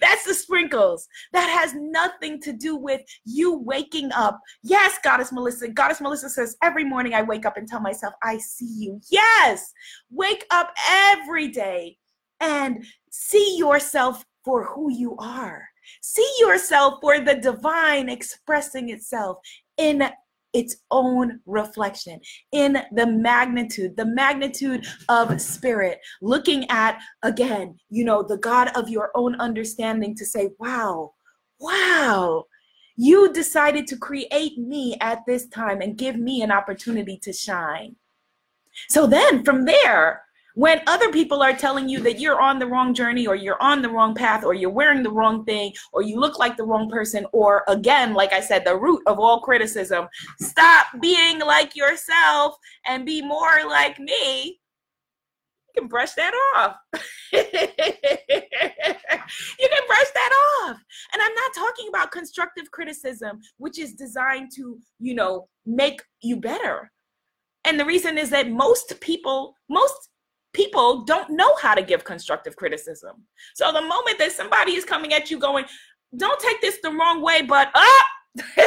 That's 0.00 0.24
the 0.24 0.34
sprinkles. 0.34 1.06
That 1.32 1.48
has 1.48 1.74
nothing 1.74 2.40
to 2.42 2.52
do 2.52 2.76
with 2.76 3.02
you 3.24 3.58
waking 3.58 4.10
up. 4.12 4.40
Yes, 4.62 4.98
Goddess 5.02 5.32
Melissa. 5.32 5.68
Goddess 5.68 6.00
Melissa 6.00 6.30
says, 6.30 6.56
every 6.62 6.84
morning 6.84 7.14
I 7.14 7.22
wake 7.22 7.46
up 7.46 7.56
and 7.56 7.68
tell 7.68 7.80
myself, 7.80 8.14
I 8.22 8.38
see 8.38 8.72
you. 8.78 9.00
Yes, 9.10 9.72
wake 10.10 10.46
up 10.50 10.72
every 10.88 11.48
day 11.48 11.98
and 12.40 12.84
see 13.10 13.56
yourself 13.58 14.24
for 14.44 14.64
who 14.64 14.92
you 14.92 15.16
are. 15.18 15.68
See 16.00 16.30
yourself 16.40 16.94
for 17.00 17.20
the 17.20 17.34
divine 17.34 18.08
expressing 18.08 18.90
itself 18.90 19.38
in 19.76 20.08
its 20.56 20.76
own 20.90 21.38
reflection 21.44 22.18
in 22.50 22.78
the 22.92 23.06
magnitude, 23.06 23.94
the 23.96 24.06
magnitude 24.06 24.86
of 25.10 25.38
spirit, 25.38 25.98
looking 26.22 26.68
at, 26.70 26.98
again, 27.22 27.78
you 27.90 28.04
know, 28.04 28.22
the 28.22 28.38
God 28.38 28.68
of 28.74 28.88
your 28.88 29.10
own 29.14 29.38
understanding 29.38 30.16
to 30.16 30.24
say, 30.24 30.48
wow, 30.58 31.12
wow, 31.60 32.44
you 32.96 33.30
decided 33.34 33.86
to 33.88 33.98
create 33.98 34.56
me 34.56 34.96
at 35.02 35.20
this 35.26 35.46
time 35.48 35.82
and 35.82 35.98
give 35.98 36.16
me 36.16 36.40
an 36.40 36.50
opportunity 36.50 37.18
to 37.22 37.34
shine. 37.34 37.94
So 38.88 39.06
then 39.06 39.44
from 39.44 39.66
there, 39.66 40.22
when 40.56 40.80
other 40.86 41.12
people 41.12 41.42
are 41.42 41.52
telling 41.52 41.86
you 41.86 42.00
that 42.00 42.18
you're 42.18 42.40
on 42.40 42.58
the 42.58 42.66
wrong 42.66 42.94
journey 42.94 43.26
or 43.26 43.34
you're 43.34 43.62
on 43.62 43.82
the 43.82 43.90
wrong 43.90 44.14
path 44.14 44.42
or 44.42 44.54
you're 44.54 44.70
wearing 44.70 45.02
the 45.02 45.10
wrong 45.10 45.44
thing 45.44 45.70
or 45.92 46.02
you 46.02 46.18
look 46.18 46.38
like 46.38 46.56
the 46.56 46.64
wrong 46.64 46.90
person 46.90 47.26
or 47.32 47.62
again 47.68 48.14
like 48.14 48.32
i 48.32 48.40
said 48.40 48.64
the 48.64 48.74
root 48.76 49.02
of 49.06 49.18
all 49.18 49.40
criticism 49.40 50.08
stop 50.40 50.86
being 51.00 51.38
like 51.40 51.76
yourself 51.76 52.56
and 52.86 53.04
be 53.04 53.22
more 53.22 53.60
like 53.68 53.98
me. 53.98 54.60
You 55.74 55.82
can 55.82 55.88
brush 55.88 56.12
that 56.14 56.32
off. 56.56 56.76
You 59.58 59.68
can 59.68 59.82
brush 59.88 60.10
that 60.14 60.32
off. 60.62 60.78
And 61.12 61.22
i'm 61.22 61.34
not 61.34 61.54
talking 61.54 61.88
about 61.88 62.12
constructive 62.12 62.70
criticism 62.70 63.40
which 63.58 63.78
is 63.78 63.92
designed 63.94 64.50
to 64.56 64.78
you 64.98 65.14
know 65.14 65.48
make 65.66 66.02
you 66.22 66.36
better. 66.36 66.90
And 67.64 67.78
the 67.78 67.84
reason 67.84 68.16
is 68.16 68.30
that 68.30 68.50
most 68.50 68.98
people 69.00 69.56
most 69.68 70.08
people 70.56 71.02
don't 71.02 71.28
know 71.30 71.54
how 71.60 71.74
to 71.74 71.82
give 71.82 72.02
constructive 72.02 72.56
criticism. 72.56 73.22
So 73.54 73.70
the 73.70 73.82
moment 73.82 74.18
that 74.18 74.32
somebody 74.32 74.72
is 74.72 74.86
coming 74.86 75.12
at 75.12 75.30
you 75.30 75.38
going, 75.38 75.66
don't 76.16 76.40
take 76.40 76.62
this 76.62 76.78
the 76.82 76.90
wrong 76.90 77.20
way, 77.20 77.42
but 77.42 77.68
ah, 77.74 78.06
all 78.58 78.64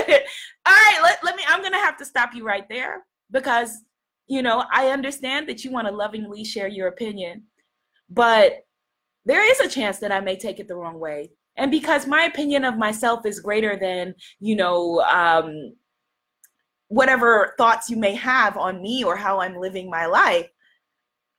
right, 0.67 0.99
let, 1.02 1.23
let 1.23 1.36
me, 1.36 1.43
I'm 1.47 1.62
going 1.62 1.73
to 1.73 1.80
have 1.80 1.97
to 1.97 2.06
stop 2.06 2.36
you 2.36 2.45
right 2.45 2.69
there 2.69 3.06
because, 3.32 3.80
you 4.28 4.43
know, 4.43 4.65
I 4.71 4.89
understand 4.89 5.49
that 5.49 5.65
you 5.65 5.71
want 5.71 5.88
to 5.88 5.93
lovingly 5.93 6.43
share 6.43 6.67
your 6.67 6.89
opinion, 6.89 7.43
but 8.10 8.65
there 9.25 9.43
is 9.43 9.60
a 9.60 9.67
chance 9.67 9.97
that 9.99 10.12
I 10.12 10.19
may 10.19 10.38
take 10.38 10.60
it 10.60 10.67
the 10.67 10.75
wrong 10.75 10.99
way. 10.99 11.32
And 11.58 11.71
because 11.71 12.06
my 12.06 12.23
opinion 12.23 12.65
of 12.65 12.78
myself 12.78 13.25
is 13.25 13.39
greater 13.39 13.78
than, 13.78 14.13
you 14.39 14.56
know, 14.56 15.02
um, 15.02 15.73
whatever 16.88 17.56
thoughts 17.58 17.89
you 17.89 17.97
may 17.97 18.13
have 18.15 18.58
on 18.58 18.82
me 18.82 19.04
or 19.04 19.15
how 19.15 19.39
I'm 19.39 19.58
living 19.58 19.89
my 19.89 20.06
life, 20.06 20.47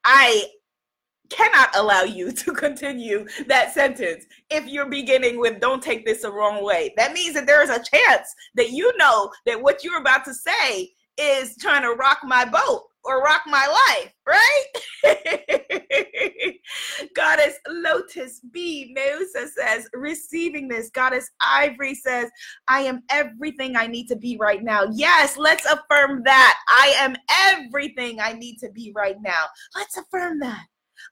I 0.03 0.45
cannot 1.29 1.75
allow 1.75 2.03
you 2.03 2.31
to 2.43 2.53
continue 2.53 3.25
that 3.47 3.73
sentence 3.73 4.25
if 4.49 4.65
you're 4.67 4.89
beginning 4.89 5.39
with 5.39 5.59
don't 5.59 5.81
take 5.81 6.05
this 6.05 6.21
the 6.21 6.31
wrong 6.31 6.63
way. 6.63 6.93
That 6.97 7.13
means 7.13 7.33
that 7.35 7.47
there 7.47 7.63
is 7.63 7.69
a 7.69 7.83
chance 7.83 8.35
that 8.55 8.71
you 8.71 8.95
know 8.97 9.31
that 9.45 9.61
what 9.61 9.83
you're 9.83 9.99
about 9.99 10.25
to 10.25 10.33
say 10.33 10.91
is 11.17 11.55
trying 11.57 11.83
to 11.83 11.91
rock 11.91 12.19
my 12.23 12.45
boat 12.45 12.83
or 13.03 13.21
rock 13.21 13.41
my 13.47 13.67
life, 13.67 14.13
right? 14.27 14.65
Goddess 17.15 17.55
Lotus 17.67 18.41
B 18.51 18.93
Musa 18.95 19.47
says, 19.47 19.87
receiving 19.93 20.67
this. 20.67 20.89
Goddess 20.89 21.29
Ivory 21.45 21.95
says, 21.95 22.29
I 22.67 22.81
am 22.81 23.01
everything 23.09 23.75
I 23.75 23.87
need 23.87 24.07
to 24.07 24.15
be 24.15 24.37
right 24.39 24.63
now. 24.63 24.85
Yes, 24.91 25.37
let's 25.37 25.65
affirm 25.65 26.23
that. 26.25 26.57
I 26.69 26.93
am 26.97 27.15
everything 27.53 28.19
I 28.19 28.33
need 28.33 28.57
to 28.59 28.69
be 28.71 28.91
right 28.95 29.17
now. 29.21 29.45
Let's 29.75 29.97
affirm 29.97 30.39
that. 30.39 30.65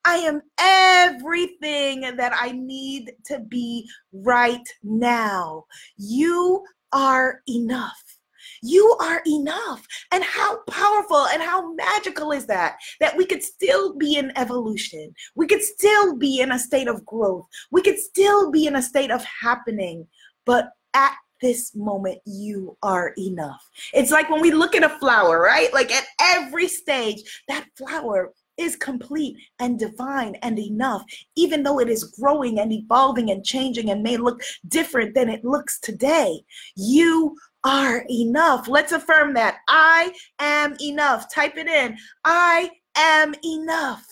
I 0.06 0.18
am 0.18 0.42
everything 0.60 2.02
that 2.02 2.34
I 2.36 2.52
need 2.52 3.12
to 3.26 3.40
be 3.40 3.90
right 4.14 4.68
now. 4.84 5.66
You 5.98 6.64
are 6.92 7.42
enough. 7.48 8.19
You 8.62 8.96
are 9.02 9.22
enough. 9.28 9.86
And 10.12 10.24
how 10.24 10.60
powerful 10.70 11.28
and 11.28 11.42
how 11.42 11.74
magical 11.74 12.32
is 12.32 12.46
that? 12.48 12.78
That 13.00 13.16
we 13.18 13.26
could 13.26 13.44
still 13.44 13.96
be 13.96 14.16
in 14.16 14.32
evolution. 14.36 15.14
We 15.36 15.48
could 15.48 15.62
still 15.62 16.18
be 16.18 16.40
in 16.42 16.52
a 16.52 16.60
state 16.60 16.88
of 16.88 17.06
growth. 17.06 17.46
We 17.72 17.82
could 17.82 18.00
still 18.00 18.52
be 18.52 18.68
in 18.68 18.76
a 18.76 18.82
state 18.82 19.12
of 19.12 19.24
happening. 19.24 20.08
But 20.46 20.70
at 20.94 21.16
this 21.42 21.76
moment, 21.76 22.20
you 22.26 22.78
are 22.84 23.14
enough. 23.18 23.64
It's 23.94 24.12
like 24.12 24.30
when 24.30 24.42
we 24.42 24.52
look 24.52 24.76
at 24.76 24.84
a 24.84 24.98
flower, 25.00 25.40
right? 25.42 25.74
Like 25.74 25.92
at 25.92 26.06
every 26.20 26.68
stage, 26.68 27.44
that 27.48 27.66
flower 27.78 28.34
is 28.58 28.76
complete 28.76 29.38
and 29.60 29.80
divine 29.80 30.36
and 30.42 30.60
enough, 30.60 31.04
even 31.36 31.64
though 31.64 31.80
it 31.80 31.90
is 31.90 32.04
growing 32.20 32.60
and 32.60 32.74
evolving 32.74 33.32
and 33.32 33.46
changing 33.46 33.90
and 33.90 34.04
may 34.04 34.18
look 34.18 34.42
different 34.68 35.16
than 35.16 35.30
it 35.30 35.46
looks 35.46 35.80
today. 35.80 36.42
You 36.76 37.38
are 37.64 38.06
enough. 38.10 38.68
Let's 38.68 38.92
affirm 38.92 39.34
that. 39.36 39.58
I 39.68 40.14
am 40.40 40.76
enough. 40.82 41.34
Type 41.34 41.58
it 41.58 41.68
in. 41.68 41.98
I 42.24 42.72
am 42.96 43.36
enough. 43.44 44.06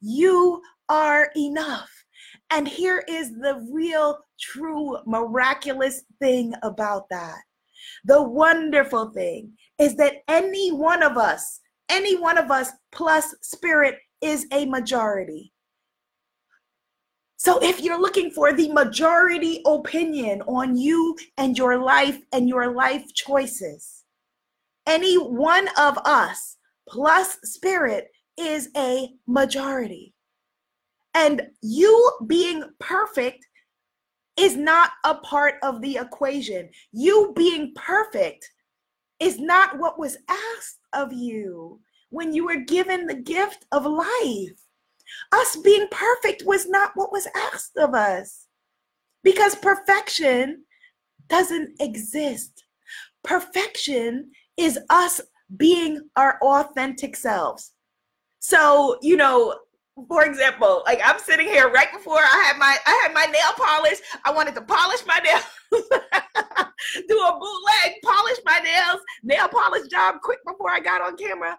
You 0.00 0.62
are 0.88 1.30
enough. 1.36 1.90
And 2.50 2.66
here 2.66 3.04
is 3.08 3.30
the 3.30 3.66
real, 3.72 4.18
true, 4.40 4.98
miraculous 5.06 6.02
thing 6.18 6.52
about 6.62 7.08
that. 7.10 7.38
The 8.04 8.22
wonderful 8.22 9.10
thing 9.10 9.52
is 9.78 9.94
that 9.96 10.16
any 10.28 10.72
one 10.72 11.02
of 11.02 11.16
us, 11.16 11.60
any 11.88 12.16
one 12.16 12.38
of 12.38 12.50
us 12.50 12.70
plus 12.92 13.34
spirit 13.42 13.96
is 14.20 14.46
a 14.52 14.66
majority. 14.66 15.52
So 17.42 17.58
if 17.62 17.80
you're 17.80 17.98
looking 17.98 18.30
for 18.30 18.52
the 18.52 18.70
majority 18.70 19.62
opinion 19.64 20.42
on 20.42 20.76
you 20.76 21.16
and 21.38 21.56
your 21.56 21.82
life 21.82 22.18
and 22.34 22.46
your 22.46 22.74
life 22.74 23.14
choices, 23.14 24.04
any 24.86 25.16
one 25.16 25.66
of 25.78 25.96
us 26.04 26.58
plus 26.86 27.38
spirit 27.42 28.08
is 28.36 28.68
a 28.76 29.14
majority. 29.26 30.12
And 31.14 31.40
you 31.62 32.12
being 32.26 32.62
perfect 32.78 33.46
is 34.36 34.54
not 34.54 34.90
a 35.04 35.14
part 35.14 35.54
of 35.62 35.80
the 35.80 35.96
equation. 35.96 36.68
You 36.92 37.32
being 37.34 37.72
perfect 37.74 38.50
is 39.18 39.38
not 39.38 39.78
what 39.78 39.98
was 39.98 40.18
asked 40.28 40.80
of 40.92 41.10
you 41.10 41.80
when 42.10 42.34
you 42.34 42.44
were 42.44 42.66
given 42.66 43.06
the 43.06 43.14
gift 43.14 43.64
of 43.72 43.86
life. 43.86 44.60
Us 45.32 45.56
being 45.56 45.86
perfect 45.90 46.44
was 46.44 46.68
not 46.68 46.92
what 46.94 47.12
was 47.12 47.28
asked 47.52 47.76
of 47.76 47.94
us 47.94 48.46
because 49.22 49.54
perfection 49.54 50.64
doesn't 51.28 51.80
exist. 51.80 52.64
Perfection 53.22 54.30
is 54.56 54.78
us 54.90 55.20
being 55.56 56.00
our 56.16 56.38
authentic 56.42 57.16
selves. 57.16 57.72
So, 58.40 58.98
you 59.02 59.16
know, 59.16 59.54
for 60.08 60.24
example, 60.24 60.82
like 60.86 61.00
I'm 61.04 61.18
sitting 61.18 61.46
here 61.46 61.70
right 61.70 61.92
before 61.92 62.18
I 62.18 62.44
had 62.46 62.58
my 62.58 62.76
I 62.86 63.02
had 63.04 63.14
my 63.14 63.26
nail 63.26 63.52
polish. 63.56 63.98
I 64.24 64.32
wanted 64.32 64.54
to 64.54 64.62
polish 64.62 65.04
my 65.06 65.18
nails, 65.18 65.44
do 65.72 67.18
a 67.18 67.38
bootleg, 67.38 67.96
polish 68.02 68.38
my 68.44 68.60
nails, 68.60 69.00
nail 69.22 69.48
polish 69.48 69.88
job 69.88 70.16
quick 70.22 70.38
before 70.46 70.70
I 70.70 70.80
got 70.80 71.02
on 71.02 71.16
camera 71.16 71.58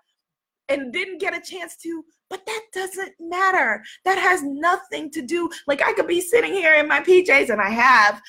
and 0.79 0.93
didn't 0.93 1.19
get 1.19 1.35
a 1.35 1.41
chance 1.41 1.75
to 1.75 2.03
but 2.29 2.45
that 2.45 2.65
doesn't 2.73 3.13
matter 3.19 3.83
that 4.05 4.17
has 4.17 4.41
nothing 4.43 5.09
to 5.11 5.21
do 5.21 5.49
like 5.67 5.81
i 5.81 5.93
could 5.93 6.07
be 6.07 6.21
sitting 6.21 6.53
here 6.53 6.75
in 6.75 6.87
my 6.87 6.99
pjs 7.01 7.49
and 7.49 7.61
i 7.61 7.69
have 7.69 8.21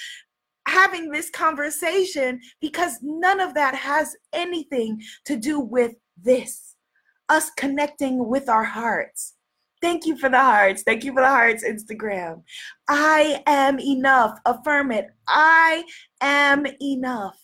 having 0.69 1.11
this 1.11 1.31
conversation 1.31 2.41
because 2.61 2.99
none 3.03 3.41
of 3.41 3.55
that 3.55 3.75
has 3.75 4.17
anything 4.33 5.01
to 5.25 5.37
do 5.37 5.59
with 5.59 5.95
this 6.23 6.77
us 7.29 7.51
connecting 7.57 8.29
with 8.29 8.49
our 8.49 8.65
hearts 8.65 9.35
Thank 9.83 10.07
you 10.07 10.17
for 10.17 10.29
the 10.29 10.39
hearts. 10.39 10.85
Thank 10.85 11.03
you 11.03 11.13
for 11.13 11.23
the 11.23 11.29
hearts, 11.29 11.65
Instagram. 11.65 12.45
I 12.89 13.43
am 13.49 13.81
enough. 13.81 14.39
Affirm 14.47 14.93
it. 14.93 15.09
I 15.27 15.83
am 16.21 16.65
enough. 16.81 17.37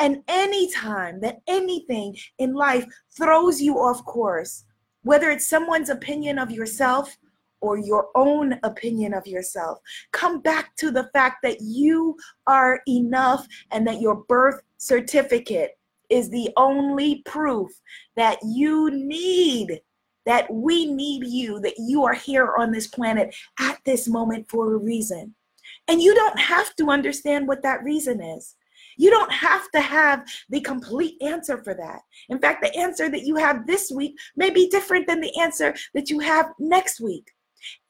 And 0.00 0.22
anytime 0.28 1.20
that 1.20 1.42
anything 1.46 2.16
in 2.38 2.54
life 2.54 2.86
throws 3.14 3.60
you 3.60 3.78
off 3.78 4.02
course, 4.06 4.64
whether 5.02 5.30
it's 5.30 5.46
someone's 5.46 5.90
opinion 5.90 6.38
of 6.38 6.50
yourself 6.50 7.16
or 7.60 7.76
your 7.76 8.08
own 8.14 8.58
opinion 8.62 9.12
of 9.12 9.26
yourself, 9.26 9.78
come 10.12 10.40
back 10.40 10.74
to 10.76 10.90
the 10.90 11.10
fact 11.12 11.42
that 11.42 11.60
you 11.60 12.16
are 12.46 12.80
enough 12.88 13.46
and 13.70 13.86
that 13.86 14.00
your 14.00 14.24
birth 14.26 14.62
certificate 14.78 15.78
is 16.08 16.30
the 16.30 16.50
only 16.56 17.22
proof 17.26 17.70
that 18.16 18.38
you 18.42 18.90
need 18.90 19.80
that 20.26 20.52
we 20.52 20.84
need 20.84 21.26
you, 21.26 21.60
that 21.60 21.74
you 21.78 22.04
are 22.04 22.14
here 22.14 22.54
on 22.58 22.70
this 22.70 22.86
planet 22.86 23.34
at 23.58 23.78
this 23.84 24.06
moment 24.08 24.48
for 24.48 24.74
a 24.74 24.78
reason. 24.78 25.34
And 25.88 26.02
you 26.02 26.14
don't 26.14 26.38
have 26.38 26.74
to 26.76 26.90
understand 26.90 27.48
what 27.48 27.62
that 27.62 27.82
reason 27.82 28.22
is. 28.22 28.54
You 29.00 29.08
don't 29.08 29.32
have 29.32 29.70
to 29.70 29.80
have 29.80 30.26
the 30.50 30.60
complete 30.60 31.16
answer 31.22 31.56
for 31.64 31.72
that. 31.72 32.00
In 32.28 32.38
fact, 32.38 32.62
the 32.62 32.76
answer 32.76 33.08
that 33.08 33.22
you 33.22 33.34
have 33.36 33.66
this 33.66 33.90
week 33.90 34.14
may 34.36 34.50
be 34.50 34.68
different 34.68 35.06
than 35.06 35.22
the 35.22 35.34
answer 35.40 35.74
that 35.94 36.10
you 36.10 36.18
have 36.18 36.52
next 36.58 37.00
week. 37.00 37.30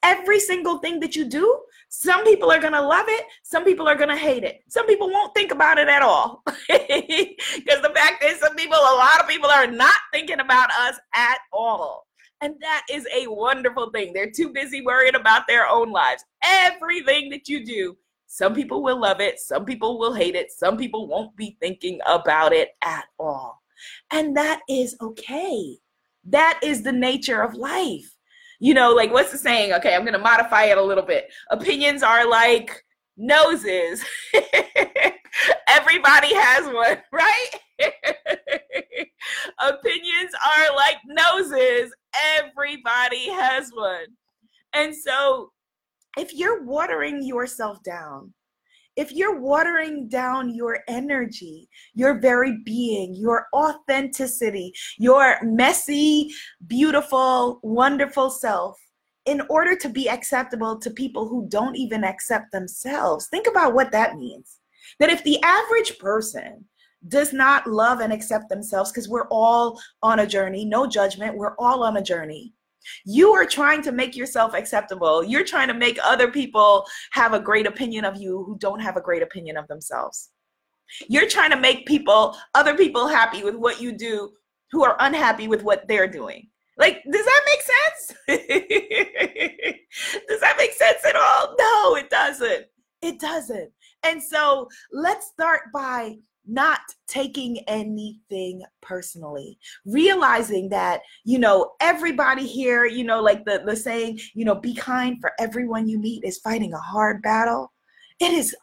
Every 0.03 0.39
single 0.39 0.77
thing 0.77 1.01
that 1.01 1.13
you 1.13 1.25
do, 1.25 1.63
some 1.89 2.23
people 2.23 2.49
are 2.49 2.61
going 2.61 2.71
to 2.71 2.81
love 2.81 3.07
it, 3.09 3.25
some 3.43 3.65
people 3.65 3.89
are 3.89 3.95
going 3.95 4.07
to 4.07 4.15
hate 4.15 4.45
it. 4.45 4.61
Some 4.69 4.87
people 4.87 5.09
won't 5.09 5.35
think 5.35 5.51
about 5.51 5.77
it 5.77 5.89
at 5.89 6.01
all. 6.01 6.43
Because 6.69 7.81
the 7.81 7.91
fact 7.93 8.23
is, 8.23 8.39
some 8.39 8.55
people, 8.55 8.77
a 8.77 8.95
lot 8.95 9.19
of 9.19 9.27
people 9.27 9.49
are 9.49 9.67
not 9.67 9.95
thinking 10.13 10.39
about 10.39 10.69
us 10.71 10.97
at 11.13 11.39
all. 11.51 12.07
And 12.39 12.55
that 12.61 12.85
is 12.89 13.05
a 13.13 13.27
wonderful 13.27 13.89
thing. 13.89 14.13
They're 14.13 14.31
too 14.31 14.53
busy 14.53 14.81
worrying 14.81 15.15
about 15.15 15.45
their 15.45 15.67
own 15.67 15.91
lives. 15.91 16.23
Everything 16.41 17.29
that 17.31 17.49
you 17.49 17.65
do 17.65 17.97
some 18.33 18.53
people 18.53 18.81
will 18.81 18.97
love 18.97 19.19
it, 19.19 19.41
some 19.41 19.65
people 19.65 19.99
will 19.99 20.13
hate 20.13 20.35
it, 20.35 20.53
some 20.53 20.77
people 20.77 21.05
won't 21.05 21.35
be 21.35 21.57
thinking 21.59 21.99
about 22.05 22.53
it 22.53 22.69
at 22.81 23.03
all. 23.19 23.61
And 24.09 24.37
that 24.37 24.61
is 24.69 24.95
okay. 25.01 25.75
That 26.23 26.57
is 26.63 26.81
the 26.81 26.93
nature 26.93 27.41
of 27.41 27.55
life. 27.55 28.15
You 28.61 28.73
know, 28.73 28.93
like 28.93 29.11
what's 29.11 29.33
the 29.33 29.37
saying? 29.37 29.73
Okay, 29.73 29.93
I'm 29.93 30.03
going 30.03 30.13
to 30.13 30.19
modify 30.19 30.63
it 30.63 30.77
a 30.77 30.81
little 30.81 31.03
bit. 31.03 31.29
Opinions 31.49 32.03
are 32.03 32.25
like 32.25 32.85
noses. 33.17 34.01
Everybody 35.67 36.33
has 36.33 36.73
one, 36.73 36.99
right? 37.11 37.49
Opinions 39.59 40.31
are 40.57 40.73
like 40.73 40.99
noses. 41.05 41.93
Everybody 42.37 43.29
has 43.29 43.71
one. 43.73 44.05
And 44.71 44.95
so 44.95 45.51
if 46.17 46.33
you're 46.33 46.63
watering 47.01 47.23
yourself 47.23 47.81
down, 47.83 48.31
if 48.95 49.11
you're 49.11 49.39
watering 49.39 50.07
down 50.07 50.53
your 50.53 50.79
energy, 50.87 51.67
your 51.95 52.19
very 52.19 52.59
being, 52.63 53.15
your 53.15 53.47
authenticity, 53.55 54.71
your 54.99 55.37
messy, 55.41 56.31
beautiful, 56.67 57.59
wonderful 57.63 58.29
self, 58.29 58.77
in 59.25 59.41
order 59.49 59.75
to 59.75 59.89
be 59.89 60.09
acceptable 60.09 60.77
to 60.77 60.91
people 60.91 61.27
who 61.27 61.47
don't 61.49 61.75
even 61.75 62.03
accept 62.03 62.51
themselves, 62.51 63.27
think 63.27 63.47
about 63.47 63.73
what 63.73 63.91
that 63.91 64.17
means. 64.17 64.59
That 64.99 65.09
if 65.09 65.23
the 65.23 65.41
average 65.41 65.97
person 65.97 66.65
does 67.07 67.33
not 67.33 67.65
love 67.65 68.01
and 68.01 68.13
accept 68.13 68.49
themselves, 68.49 68.91
because 68.91 69.09
we're 69.09 69.27
all 69.29 69.79
on 70.03 70.19
a 70.19 70.27
journey, 70.27 70.65
no 70.65 70.85
judgment, 70.85 71.35
we're 71.35 71.55
all 71.57 71.83
on 71.83 71.97
a 71.97 72.03
journey 72.03 72.53
you 73.05 73.31
are 73.31 73.45
trying 73.45 73.81
to 73.83 73.91
make 73.91 74.15
yourself 74.15 74.53
acceptable. 74.53 75.23
You're 75.23 75.45
trying 75.45 75.67
to 75.67 75.73
make 75.73 75.99
other 76.03 76.31
people 76.31 76.85
have 77.11 77.33
a 77.33 77.39
great 77.39 77.67
opinion 77.67 78.05
of 78.05 78.17
you 78.17 78.43
who 78.43 78.57
don't 78.57 78.79
have 78.79 78.97
a 78.97 79.01
great 79.01 79.23
opinion 79.23 79.57
of 79.57 79.67
themselves. 79.67 80.29
You're 81.07 81.29
trying 81.29 81.51
to 81.51 81.59
make 81.59 81.85
people, 81.85 82.37
other 82.53 82.75
people 82.75 83.07
happy 83.07 83.43
with 83.43 83.55
what 83.55 83.81
you 83.81 83.91
do 83.91 84.31
who 84.71 84.83
are 84.83 84.95
unhappy 84.99 85.47
with 85.47 85.63
what 85.63 85.87
they're 85.87 86.07
doing. 86.07 86.47
Like, 86.77 87.03
does 87.11 87.25
that 87.25 87.41
make 87.45 87.61
sense? 87.61 88.17
does 90.27 90.39
that 90.39 90.55
make 90.57 90.73
sense 90.73 91.05
at 91.05 91.15
all? 91.15 91.55
No, 91.59 91.95
it 91.95 92.09
doesn't. 92.09 92.65
It 93.01 93.19
doesn't. 93.19 93.71
And 94.03 94.21
so 94.21 94.67
let's 94.91 95.27
start 95.27 95.71
by 95.73 96.17
not 96.47 96.79
taking 97.07 97.59
anything 97.67 98.63
personally 98.81 99.57
realizing 99.85 100.67
that 100.69 101.01
you 101.23 101.37
know 101.37 101.71
everybody 101.79 102.47
here 102.47 102.85
you 102.85 103.03
know 103.03 103.21
like 103.21 103.45
the 103.45 103.61
the 103.65 103.75
saying 103.75 104.19
you 104.33 104.43
know 104.43 104.55
be 104.55 104.73
kind 104.73 105.19
for 105.21 105.31
everyone 105.39 105.87
you 105.87 105.99
meet 105.99 106.23
is 106.23 106.39
fighting 106.39 106.73
a 106.73 106.79
hard 106.79 107.21
battle. 107.21 107.71
It 108.19 108.31
is 108.31 108.55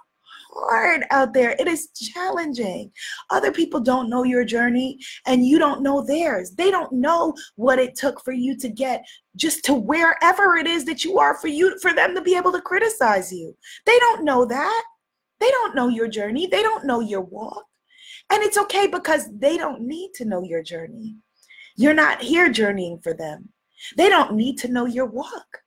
hard 0.52 1.04
out 1.10 1.34
there. 1.34 1.54
It 1.58 1.68
is 1.68 1.88
challenging. 1.88 2.90
Other 3.30 3.52
people 3.52 3.80
don't 3.80 4.10
know 4.10 4.24
your 4.24 4.44
journey 4.44 4.98
and 5.26 5.46
you 5.46 5.58
don't 5.58 5.82
know 5.82 6.04
theirs. 6.04 6.52
They 6.52 6.70
don't 6.70 6.92
know 6.92 7.34
what 7.56 7.78
it 7.78 7.94
took 7.94 8.22
for 8.24 8.32
you 8.32 8.56
to 8.58 8.68
get 8.68 9.04
just 9.36 9.64
to 9.64 9.74
wherever 9.74 10.56
it 10.56 10.66
is 10.66 10.84
that 10.86 11.04
you 11.04 11.18
are 11.18 11.34
for 11.34 11.48
you 11.48 11.78
for 11.80 11.92
them 11.92 12.14
to 12.14 12.22
be 12.22 12.36
able 12.36 12.52
to 12.52 12.60
criticize 12.60 13.32
you. 13.32 13.56
They 13.86 13.98
don't 13.98 14.24
know 14.24 14.44
that. 14.44 14.84
They 15.40 15.50
don't 15.50 15.76
know 15.76 15.88
your 15.88 16.08
journey. 16.08 16.46
They 16.46 16.62
don't 16.62 16.84
know 16.84 17.00
your 17.00 17.20
walk 17.20 17.67
and 18.30 18.42
it's 18.42 18.58
okay 18.58 18.86
because 18.86 19.28
they 19.38 19.56
don't 19.56 19.82
need 19.82 20.12
to 20.14 20.24
know 20.24 20.42
your 20.42 20.62
journey. 20.62 21.16
You're 21.76 21.94
not 21.94 22.22
here 22.22 22.50
journeying 22.50 23.00
for 23.00 23.14
them. 23.14 23.50
They 23.96 24.08
don't 24.08 24.34
need 24.34 24.58
to 24.58 24.68
know 24.68 24.86
your 24.86 25.06
walk. 25.06 25.62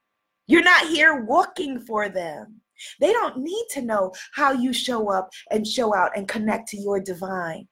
You're 0.48 0.64
not 0.64 0.88
here 0.88 1.24
walking 1.24 1.80
for 1.80 2.10
them. 2.10 2.62
They 3.00 3.14
don't 3.14 3.38
need 3.38 3.66
to 3.72 3.82
know 3.82 4.12
how 4.34 4.52
you 4.52 4.74
show 4.74 5.12
up 5.12 5.30
and 5.52 5.66
show 5.66 5.96
out 5.96 6.12
and 6.16 6.28
connect 6.28 6.68
to 6.70 6.78
your 6.78 7.00
divine. 7.00 7.68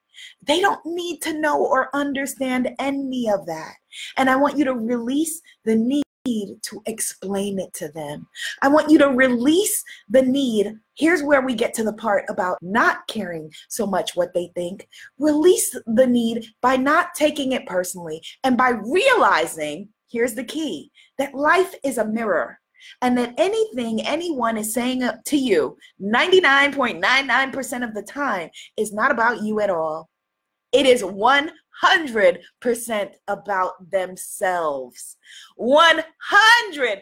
They 0.45 0.59
don't 0.59 0.85
need 0.85 1.21
to 1.23 1.39
know 1.39 1.65
or 1.65 1.89
understand 1.93 2.69
any 2.79 3.29
of 3.29 3.45
that. 3.47 3.73
And 4.17 4.29
I 4.29 4.35
want 4.35 4.57
you 4.57 4.65
to 4.65 4.73
release 4.73 5.41
the 5.65 5.75
need 5.75 6.03
need 6.29 6.61
to 6.63 6.81
explain 6.85 7.59
it 7.59 7.73
to 7.73 7.89
them. 7.89 8.27
I 8.61 8.67
want 8.67 8.89
you 8.89 8.97
to 8.99 9.09
release 9.09 9.83
the 10.09 10.21
need. 10.21 10.77
Here's 10.95 11.23
where 11.23 11.41
we 11.41 11.55
get 11.55 11.73
to 11.75 11.83
the 11.83 11.93
part 11.93 12.25
about 12.29 12.57
not 12.61 13.07
caring 13.07 13.51
so 13.67 13.85
much 13.85 14.15
what 14.15 14.33
they 14.33 14.51
think. 14.55 14.87
Release 15.17 15.75
the 15.85 16.07
need 16.07 16.45
by 16.61 16.75
not 16.75 17.13
taking 17.15 17.53
it 17.53 17.65
personally 17.65 18.21
and 18.43 18.57
by 18.57 18.69
realizing 18.69 19.89
here's 20.09 20.33
the 20.33 20.43
key 20.43 20.91
that 21.17 21.35
life 21.35 21.73
is 21.83 21.97
a 21.97 22.05
mirror 22.05 22.59
and 23.01 23.17
that 23.17 23.33
anything 23.37 24.05
anyone 24.05 24.57
is 24.57 24.73
saying 24.73 25.03
to 25.25 25.37
you 25.37 25.77
99.99% 26.01 27.83
of 27.83 27.93
the 27.93 28.03
time 28.03 28.49
is 28.77 28.93
not 28.93 29.11
about 29.11 29.43
you 29.43 29.59
at 29.59 29.69
all. 29.69 30.09
It 30.71 30.85
is 30.85 31.01
100% 31.01 31.49
about 33.27 33.91
themselves. 33.91 35.17
100% 35.59 37.01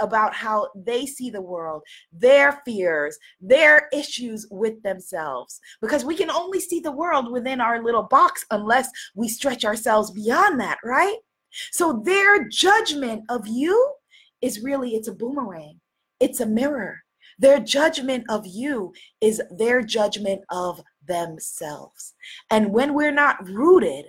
about 0.00 0.34
how 0.34 0.68
they 0.74 1.06
see 1.06 1.30
the 1.30 1.40
world, 1.40 1.82
their 2.12 2.60
fears, 2.64 3.18
their 3.40 3.88
issues 3.92 4.46
with 4.50 4.82
themselves. 4.82 5.60
Because 5.80 6.04
we 6.04 6.16
can 6.16 6.30
only 6.30 6.60
see 6.60 6.80
the 6.80 6.92
world 6.92 7.30
within 7.30 7.60
our 7.60 7.82
little 7.82 8.04
box 8.04 8.44
unless 8.50 8.90
we 9.14 9.28
stretch 9.28 9.64
ourselves 9.64 10.10
beyond 10.10 10.60
that, 10.60 10.78
right? 10.84 11.18
So 11.70 12.02
their 12.04 12.48
judgment 12.48 13.24
of 13.28 13.46
you 13.46 13.94
is 14.40 14.62
really 14.62 14.94
it's 14.94 15.08
a 15.08 15.14
boomerang. 15.14 15.80
It's 16.20 16.40
a 16.40 16.46
mirror. 16.46 17.02
Their 17.38 17.58
judgment 17.58 18.24
of 18.28 18.46
you 18.46 18.92
is 19.20 19.42
their 19.50 19.82
judgment 19.82 20.42
of 20.50 20.80
themselves. 21.06 22.14
And 22.50 22.72
when 22.72 22.94
we're 22.94 23.12
not 23.12 23.46
rooted, 23.48 24.06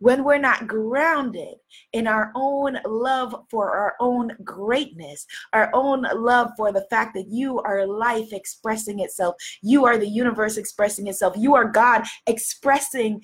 when 0.00 0.24
we're 0.24 0.38
not 0.38 0.66
grounded 0.66 1.54
in 1.92 2.06
our 2.06 2.32
own 2.34 2.78
love 2.86 3.34
for 3.50 3.70
our 3.70 3.94
own 4.00 4.32
greatness, 4.42 5.26
our 5.52 5.70
own 5.72 6.06
love 6.14 6.50
for 6.56 6.72
the 6.72 6.86
fact 6.90 7.14
that 7.14 7.28
you 7.28 7.60
are 7.60 7.86
life 7.86 8.32
expressing 8.32 9.00
itself, 9.00 9.36
you 9.62 9.84
are 9.84 9.98
the 9.98 10.08
universe 10.08 10.56
expressing 10.56 11.06
itself, 11.06 11.34
you 11.36 11.54
are 11.54 11.68
God 11.68 12.04
expressing 12.26 13.22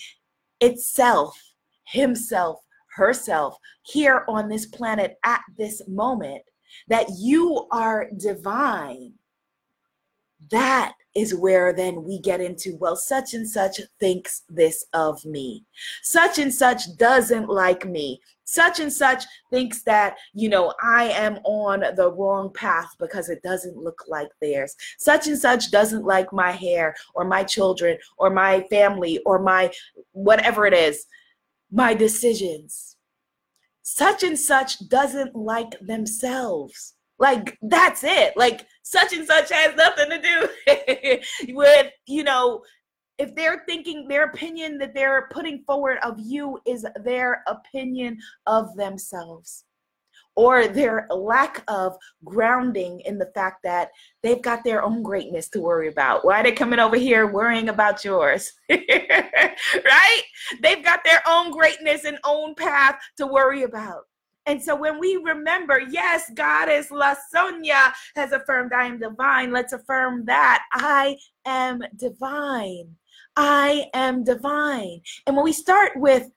itself, 0.60 1.40
Himself, 1.86 2.60
herself 2.94 3.56
here 3.82 4.24
on 4.28 4.48
this 4.48 4.66
planet 4.66 5.16
at 5.24 5.40
this 5.56 5.82
moment, 5.88 6.42
that 6.88 7.06
you 7.18 7.66
are 7.72 8.10
divine 8.16 9.14
that 10.50 10.94
is 11.14 11.34
where 11.34 11.72
then 11.72 12.04
we 12.04 12.20
get 12.20 12.40
into, 12.40 12.76
well, 12.76 12.96
such 12.96 13.34
and 13.34 13.48
such 13.48 13.80
thinks 13.98 14.42
this 14.48 14.84
of 14.92 15.24
me. 15.24 15.64
Such 16.02 16.38
and 16.38 16.52
such 16.52 16.96
doesn't 16.96 17.48
like 17.48 17.84
me. 17.84 18.20
Such 18.44 18.80
and 18.80 18.92
such 18.92 19.24
thinks 19.50 19.82
that, 19.84 20.16
you 20.34 20.48
know, 20.48 20.74
I 20.82 21.04
am 21.04 21.36
on 21.44 21.84
the 21.94 22.12
wrong 22.12 22.52
path 22.52 22.88
because 22.98 23.28
it 23.28 23.42
doesn't 23.42 23.76
look 23.76 24.04
like 24.08 24.28
theirs. 24.40 24.76
Such 24.98 25.26
and 25.28 25.38
such 25.38 25.70
doesn't 25.70 26.04
like 26.04 26.32
my 26.32 26.50
hair 26.50 26.94
or 27.14 27.24
my 27.24 27.44
children 27.44 27.98
or 28.18 28.30
my 28.30 28.62
family 28.70 29.20
or 29.24 29.38
my 29.38 29.72
whatever 30.12 30.66
it 30.66 30.74
is, 30.74 31.06
my 31.70 31.94
decisions. 31.94 32.96
Such 33.82 34.22
and 34.22 34.38
such 34.38 34.88
doesn't 34.88 35.34
like 35.34 35.78
themselves. 35.80 36.94
Like, 37.20 37.58
that's 37.62 38.02
it. 38.02 38.36
Like, 38.36 38.66
such 38.82 39.12
and 39.12 39.26
such 39.26 39.52
has 39.52 39.76
nothing 39.76 40.10
to 40.10 40.20
do 40.20 41.54
with, 41.54 41.92
you 42.06 42.24
know, 42.24 42.62
if 43.18 43.34
they're 43.34 43.62
thinking 43.68 44.08
their 44.08 44.24
opinion 44.24 44.78
that 44.78 44.94
they're 44.94 45.28
putting 45.30 45.62
forward 45.66 45.98
of 46.02 46.14
you 46.18 46.58
is 46.66 46.86
their 47.04 47.44
opinion 47.46 48.18
of 48.46 48.74
themselves 48.76 49.64
or 50.36 50.68
their 50.68 51.06
lack 51.10 51.62
of 51.68 51.96
grounding 52.24 53.00
in 53.04 53.18
the 53.18 53.30
fact 53.34 53.62
that 53.62 53.90
they've 54.22 54.40
got 54.40 54.64
their 54.64 54.82
own 54.82 55.02
greatness 55.02 55.50
to 55.50 55.60
worry 55.60 55.88
about. 55.88 56.24
Why 56.24 56.40
are 56.40 56.42
they 56.42 56.52
coming 56.52 56.78
over 56.78 56.96
here 56.96 57.26
worrying 57.26 57.68
about 57.68 58.04
yours? 58.04 58.50
right? 58.70 60.22
They've 60.62 60.82
got 60.82 61.00
their 61.04 61.22
own 61.28 61.50
greatness 61.50 62.04
and 62.04 62.18
own 62.24 62.54
path 62.54 62.98
to 63.18 63.26
worry 63.26 63.64
about. 63.64 64.04
And 64.46 64.62
so 64.62 64.74
when 64.74 64.98
we 64.98 65.16
remember, 65.16 65.80
yes, 65.90 66.30
Goddess 66.34 66.90
La 66.90 67.14
Sonia 67.30 67.92
has 68.16 68.32
affirmed 68.32 68.72
I 68.72 68.86
am 68.86 68.98
divine, 68.98 69.52
let's 69.52 69.72
affirm 69.72 70.24
that 70.26 70.62
I 70.72 71.16
am 71.44 71.82
divine. 71.96 72.96
I 73.36 73.86
am 73.94 74.24
divine. 74.24 75.02
And 75.26 75.36
when 75.36 75.44
we 75.44 75.52
start 75.52 75.92
with 75.96 76.30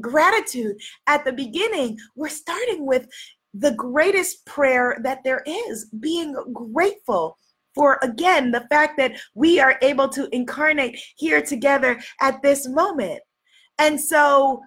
gratitude 0.00 0.76
at 1.06 1.24
the 1.24 1.32
beginning, 1.32 1.98
we're 2.16 2.28
starting 2.28 2.86
with 2.86 3.06
the 3.54 3.72
greatest 3.72 4.44
prayer 4.46 4.98
that 5.02 5.22
there 5.24 5.42
is 5.46 5.90
being 6.00 6.34
grateful 6.52 7.36
for 7.74 7.98
again 8.02 8.50
the 8.50 8.66
fact 8.70 8.96
that 8.98 9.12
we 9.34 9.60
are 9.60 9.78
able 9.82 10.08
to 10.08 10.28
incarnate 10.34 10.98
here 11.16 11.42
together 11.42 12.00
at 12.20 12.42
this 12.42 12.68
moment. 12.68 13.20
And 13.78 14.00
so 14.00 14.62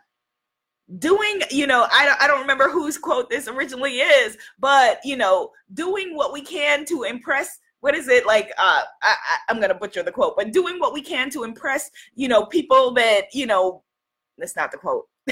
doing 1.00 1.42
you 1.50 1.66
know 1.66 1.88
I 1.92 2.06
don't, 2.06 2.22
I 2.22 2.28
don't 2.28 2.42
remember 2.42 2.70
whose 2.70 2.98
quote 2.98 3.30
this 3.30 3.48
originally 3.48 3.98
is 3.98 4.38
but 4.60 5.00
you 5.04 5.18
know 5.18 5.52
doing 5.74 6.16
what 6.16 6.32
we 6.32 6.42
can 6.42 6.86
to 6.86 7.04
impress 7.04 7.58
what 7.80 7.96
is 7.96 8.08
it 8.08 8.28
like 8.28 8.52
uh 8.60 8.82
I, 9.02 9.16
I 9.48 9.52
am 9.52 9.60
gonna 9.60 9.74
butcher 9.74 10.04
the 10.04 10.12
quote 10.12 10.36
but 10.38 10.52
doing 10.52 10.80
what 10.80 10.94
we 10.94 11.02
can 11.02 11.32
to 11.32 11.44
impress 11.44 11.90
you 12.14 12.28
know 12.28 12.46
people 12.46 12.94
that 12.94 13.34
you 13.34 13.48
know 13.48 13.84
that's 14.38 14.56
not 14.56 14.72
the 14.72 14.78
quote 14.78 15.08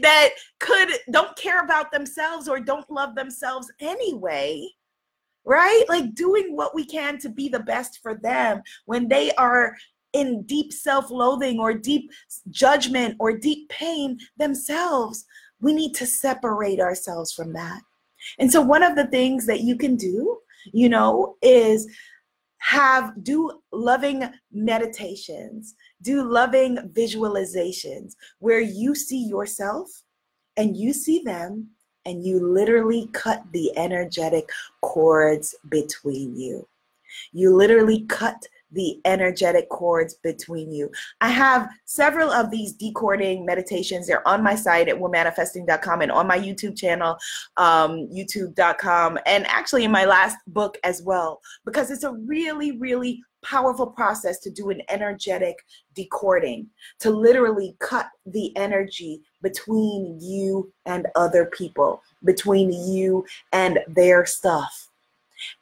that 0.00 0.30
could 0.58 0.88
don't 1.12 1.36
care 1.36 1.62
about 1.62 1.92
themselves 1.92 2.48
or 2.48 2.58
don't 2.58 2.90
love 2.90 3.14
themselves 3.14 3.70
anyway 3.78 4.66
right? 5.44 5.84
Like 5.88 6.14
doing 6.14 6.54
what 6.54 6.74
we 6.74 6.84
can 6.84 7.18
to 7.18 7.28
be 7.28 7.48
the 7.48 7.60
best 7.60 8.00
for 8.02 8.14
them 8.14 8.62
when 8.86 9.08
they 9.08 9.32
are 9.32 9.76
in 10.12 10.42
deep 10.42 10.72
self 10.72 11.10
loathing 11.10 11.58
or 11.58 11.74
deep 11.74 12.10
judgment 12.50 13.16
or 13.18 13.36
deep 13.36 13.68
pain 13.68 14.18
themselves. 14.36 15.24
We 15.60 15.72
need 15.72 15.94
to 15.94 16.06
separate 16.06 16.80
ourselves 16.80 17.32
from 17.32 17.52
that. 17.52 17.80
And 18.38 18.50
so, 18.50 18.60
one 18.60 18.82
of 18.82 18.96
the 18.96 19.06
things 19.06 19.46
that 19.46 19.60
you 19.60 19.76
can 19.76 19.96
do, 19.96 20.38
you 20.72 20.88
know, 20.88 21.36
is 21.42 21.88
have 22.58 23.12
do 23.24 23.50
loving 23.72 24.24
meditations, 24.52 25.74
do 26.00 26.22
loving 26.22 26.76
visualizations 26.92 28.14
where 28.38 28.60
you 28.60 28.94
see 28.94 29.26
yourself 29.26 29.88
and 30.56 30.76
you 30.76 30.92
see 30.92 31.22
them 31.24 31.68
and 32.04 32.24
you 32.24 32.38
literally 32.38 33.08
cut 33.12 33.42
the 33.52 33.76
energetic 33.76 34.48
cords 34.80 35.54
between 35.68 36.36
you. 36.36 36.66
You 37.32 37.54
literally 37.54 38.02
cut 38.06 38.46
the 38.72 39.00
energetic 39.04 39.68
cords 39.68 40.14
between 40.22 40.72
you. 40.72 40.90
I 41.20 41.28
have 41.28 41.68
several 41.84 42.30
of 42.30 42.50
these 42.50 42.72
decording 42.72 43.44
meditations. 43.44 44.06
They're 44.06 44.26
on 44.26 44.42
my 44.42 44.54
site 44.54 44.88
at 44.88 44.98
womanifesting.com 44.98 46.02
and 46.02 46.12
on 46.12 46.26
my 46.26 46.38
YouTube 46.38 46.76
channel, 46.76 47.16
um, 47.56 48.08
youtube.com, 48.08 49.18
and 49.26 49.46
actually 49.46 49.84
in 49.84 49.90
my 49.90 50.04
last 50.04 50.36
book 50.46 50.78
as 50.84 51.02
well, 51.02 51.40
because 51.64 51.90
it's 51.90 52.04
a 52.04 52.12
really, 52.12 52.78
really 52.78 53.22
powerful 53.42 53.86
process 53.86 54.38
to 54.38 54.50
do 54.50 54.70
an 54.70 54.80
energetic 54.88 55.56
decording, 55.94 56.68
to 57.00 57.10
literally 57.10 57.76
cut 57.80 58.06
the 58.26 58.56
energy 58.56 59.20
between 59.42 60.18
you 60.20 60.72
and 60.86 61.08
other 61.16 61.46
people, 61.46 62.00
between 62.24 62.72
you 62.72 63.24
and 63.52 63.80
their 63.88 64.24
stuff 64.24 64.91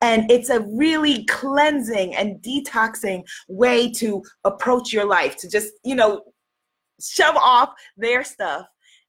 and 0.00 0.30
it's 0.30 0.50
a 0.50 0.60
really 0.60 1.24
cleansing 1.26 2.14
and 2.14 2.40
detoxing 2.42 3.22
way 3.48 3.90
to 3.92 4.22
approach 4.44 4.92
your 4.92 5.06
life, 5.06 5.36
to 5.38 5.48
just, 5.48 5.72
you 5.84 5.94
know, 5.94 6.22
shove 7.00 7.36
off 7.36 7.70
their 7.96 8.24
stuff. 8.24 8.66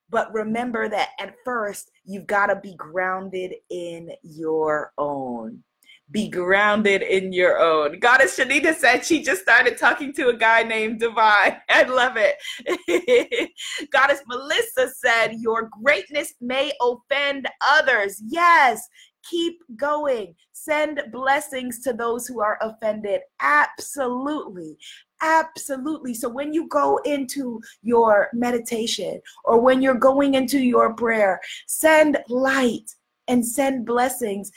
But 0.10 0.34
remember 0.34 0.90
that 0.90 1.10
at 1.20 1.36
first, 1.46 1.90
you've 2.04 2.28
got 2.28 2.48
to 2.48 2.58
be 2.58 2.76
grounded 2.76 3.54
in 3.70 4.12
your 4.24 4.92
own 4.98 5.64
be 6.12 6.28
grounded 6.28 7.02
in 7.02 7.32
your 7.32 7.60
own. 7.60 8.00
Goddess 8.00 8.38
Shanita 8.38 8.76
said 8.76 9.06
she 9.06 9.24
just 9.24 9.42
started 9.42 9.78
talking 9.78 10.14
to 10.14 10.28
a 10.28 10.34
guy 10.34 10.64
named 10.64 11.00
Divine. 11.00 11.58
I 11.70 11.84
love 11.84 12.18
it. 12.18 13.52
Goddess 13.92 14.22
Melissa 14.28 14.90
said, 14.90 15.36
Your 15.40 15.70
greatness 15.82 16.34
may 16.42 16.72
offend 16.82 17.48
others. 17.62 18.22
Yes, 18.28 18.88
Keep 19.30 19.62
going. 19.76 20.36
Send 20.52 21.02
blessings 21.12 21.82
to 21.84 21.94
those 21.94 22.28
who 22.28 22.42
are 22.42 22.58
offended. 22.62 23.22
Absolutely. 23.42 24.78
Absolutely. 25.22 26.14
So 26.14 26.28
when 26.28 26.54
you 26.54 26.68
go 26.68 26.98
into 27.06 27.62
your 27.84 28.30
meditation 28.34 29.22
or 29.46 29.62
when 29.62 29.82
you're 29.82 29.94
going 29.94 30.34
into 30.34 30.60
your 30.60 30.94
prayer, 30.94 31.40
send 31.68 32.18
light 32.28 32.90
and 33.28 33.46
send 33.46 33.86
blessings 33.86 34.52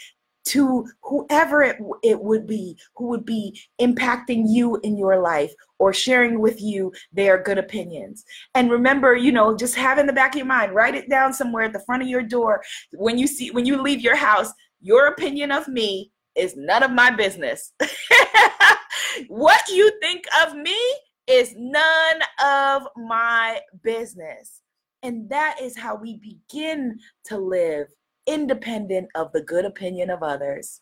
to 0.46 0.87
whoever 1.02 1.62
it, 1.62 1.78
it 2.02 2.20
would 2.20 2.46
be 2.46 2.78
who 2.96 3.09
would 3.09 3.24
be 3.24 3.61
impacting 3.80 4.44
you 4.46 4.78
in 4.83 4.96
your 4.96 5.20
life 5.20 5.52
or 5.78 5.92
sharing 5.92 6.40
with 6.40 6.61
you 6.61 6.92
their 7.12 7.42
good 7.42 7.59
opinions. 7.59 8.24
And 8.54 8.70
remember, 8.70 9.16
you 9.16 9.33
know, 9.33 9.57
just 9.57 9.74
have 9.76 9.98
in 9.98 10.07
the 10.07 10.12
back 10.12 10.35
of 10.35 10.38
your 10.38 10.46
mind, 10.46 10.74
write 10.74 10.94
it 10.94 11.09
down 11.09 11.33
somewhere 11.33 11.64
at 11.64 11.72
the 11.72 11.80
front 11.80 12.02
of 12.02 12.09
your 12.09 12.22
door 12.22 12.62
when 12.92 13.18
you 13.18 13.26
see 13.26 13.50
when 13.50 13.66
you 13.66 13.80
leave 13.80 14.00
your 14.00 14.16
house, 14.16 14.52
your 14.80 15.07
opinion 15.09 15.50
of 15.50 15.66
me 15.68 16.12
is 16.37 16.57
none 16.57 16.83
of 16.83 16.90
my 16.90 17.11
business. 17.11 17.72
what 19.28 19.68
you 19.68 19.90
think 20.00 20.24
of 20.44 20.54
me 20.57 20.76
is 21.26 21.54
none 21.57 22.20
of 22.44 22.87
my 22.96 23.61
business. 23.83 24.61
And 25.02 25.28
that 25.30 25.61
is 25.61 25.76
how 25.76 25.96
we 25.96 26.18
begin 26.18 26.98
to 27.26 27.38
live 27.38 27.88
independent 28.26 29.08
of 29.14 29.32
the 29.32 29.42
good 29.42 29.64
opinion 29.64 30.10
of 30.10 30.22
others, 30.22 30.80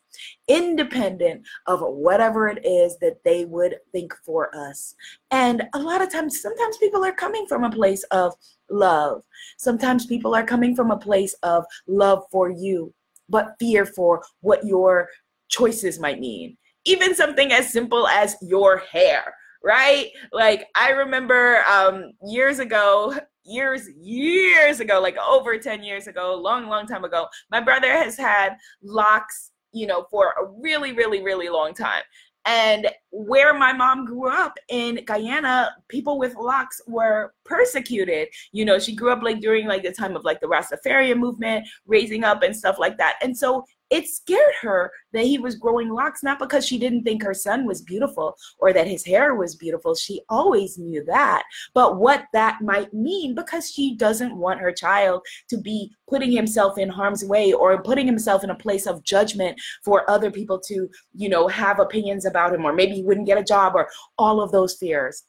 independent 0.48 1.46
of 1.66 1.80
whatever 1.80 2.48
it 2.48 2.64
is 2.64 2.98
that 2.98 3.22
they 3.24 3.44
would 3.44 3.76
think 3.92 4.14
for 4.24 4.54
us. 4.54 4.94
And 5.30 5.62
a 5.74 5.78
lot 5.78 6.02
of 6.02 6.10
times, 6.12 6.40
sometimes 6.40 6.76
people 6.78 7.04
are 7.04 7.12
coming 7.12 7.46
from 7.46 7.64
a 7.64 7.70
place 7.70 8.02
of 8.04 8.34
love. 8.70 9.22
Sometimes 9.56 10.06
people 10.06 10.34
are 10.34 10.44
coming 10.44 10.74
from 10.76 10.90
a 10.90 10.98
place 10.98 11.34
of 11.42 11.64
love 11.86 12.24
for 12.30 12.50
you, 12.50 12.92
but 13.28 13.54
fear 13.58 13.84
for 13.86 14.22
what 14.40 14.64
your 14.64 15.08
choices 15.48 15.98
might 15.98 16.20
mean. 16.20 16.56
Even 16.84 17.14
something 17.14 17.52
as 17.52 17.72
simple 17.72 18.08
as 18.08 18.36
your 18.42 18.78
hair 18.78 19.34
right? 19.62 20.10
Like 20.32 20.66
I 20.74 20.90
remember 20.90 21.62
um, 21.70 22.12
years 22.26 22.58
ago, 22.58 23.14
years, 23.44 23.88
years 23.96 24.80
ago, 24.80 25.00
like 25.00 25.16
over 25.18 25.58
10 25.58 25.82
years 25.82 26.06
ago, 26.06 26.34
long, 26.34 26.68
long 26.68 26.86
time 26.86 27.04
ago, 27.04 27.26
my 27.50 27.60
brother 27.60 27.90
has 27.92 28.16
had 28.16 28.56
locks, 28.82 29.50
you 29.72 29.86
know, 29.86 30.06
for 30.10 30.34
a 30.40 30.46
really, 30.60 30.92
really, 30.92 31.22
really 31.22 31.48
long 31.48 31.74
time. 31.74 32.02
And 32.44 32.88
where 33.12 33.54
my 33.54 33.72
mom 33.72 34.04
grew 34.04 34.28
up 34.28 34.54
in 34.68 35.04
Guyana, 35.04 35.70
people 35.88 36.18
with 36.18 36.34
locks 36.34 36.80
were 36.88 37.34
persecuted. 37.44 38.28
You 38.50 38.64
know, 38.64 38.80
she 38.80 38.96
grew 38.96 39.12
up 39.12 39.22
like 39.22 39.40
during 39.40 39.68
like 39.68 39.84
the 39.84 39.92
time 39.92 40.16
of 40.16 40.24
like 40.24 40.40
the 40.40 40.48
Rastafarian 40.48 41.18
movement, 41.18 41.68
raising 41.86 42.24
up 42.24 42.42
and 42.42 42.56
stuff 42.56 42.80
like 42.80 42.98
that. 42.98 43.18
And 43.22 43.36
so 43.36 43.64
it 43.92 44.08
scared 44.08 44.54
her 44.62 44.90
that 45.12 45.26
he 45.26 45.38
was 45.38 45.56
growing 45.56 45.90
locks, 45.90 46.22
not 46.22 46.38
because 46.38 46.66
she 46.66 46.78
didn't 46.78 47.04
think 47.04 47.22
her 47.22 47.34
son 47.34 47.66
was 47.66 47.82
beautiful 47.82 48.34
or 48.58 48.72
that 48.72 48.86
his 48.86 49.04
hair 49.04 49.34
was 49.34 49.54
beautiful. 49.54 49.94
She 49.94 50.22
always 50.30 50.78
knew 50.78 51.04
that, 51.04 51.42
but 51.74 51.98
what 51.98 52.24
that 52.32 52.62
might 52.62 52.94
mean 52.94 53.34
because 53.34 53.70
she 53.70 53.94
doesn't 53.94 54.34
want 54.34 54.60
her 54.60 54.72
child 54.72 55.20
to 55.50 55.58
be 55.58 55.92
putting 56.08 56.32
himself 56.32 56.78
in 56.78 56.88
harm's 56.88 57.22
way 57.22 57.52
or 57.52 57.82
putting 57.82 58.06
himself 58.06 58.42
in 58.42 58.48
a 58.50 58.54
place 58.54 58.86
of 58.86 59.04
judgment 59.04 59.60
for 59.84 60.10
other 60.10 60.30
people 60.30 60.58
to, 60.60 60.88
you 61.14 61.28
know, 61.28 61.46
have 61.46 61.78
opinions 61.78 62.24
about 62.24 62.54
him 62.54 62.64
or 62.64 62.72
maybe 62.72 62.94
he 62.94 63.02
wouldn't 63.02 63.26
get 63.26 63.36
a 63.36 63.44
job 63.44 63.74
or 63.74 63.90
all 64.16 64.40
of 64.40 64.52
those 64.52 64.74
fears. 64.74 65.24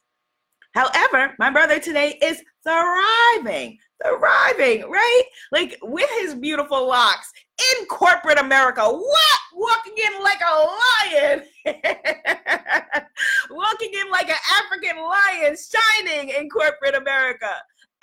However, 0.74 1.34
my 1.38 1.50
brother 1.50 1.78
today 1.78 2.18
is 2.20 2.42
thriving, 2.64 3.78
thriving, 4.02 4.90
right? 4.90 5.22
Like 5.52 5.78
with 5.82 6.10
his 6.20 6.34
beautiful 6.34 6.88
locks 6.88 7.30
in 7.58 7.86
corporate 7.86 8.38
America. 8.38 8.82
What? 8.82 9.38
Walking 9.54 9.94
in 9.96 10.22
like 10.22 10.40
a 10.40 10.66
lion. 11.06 11.42
Walking 13.50 13.92
in 13.92 14.10
like 14.10 14.28
an 14.28 14.36
African 14.60 14.96
lion, 15.02 15.56
shining 15.56 16.30
in 16.30 16.48
corporate 16.48 16.94
America. 16.96 17.50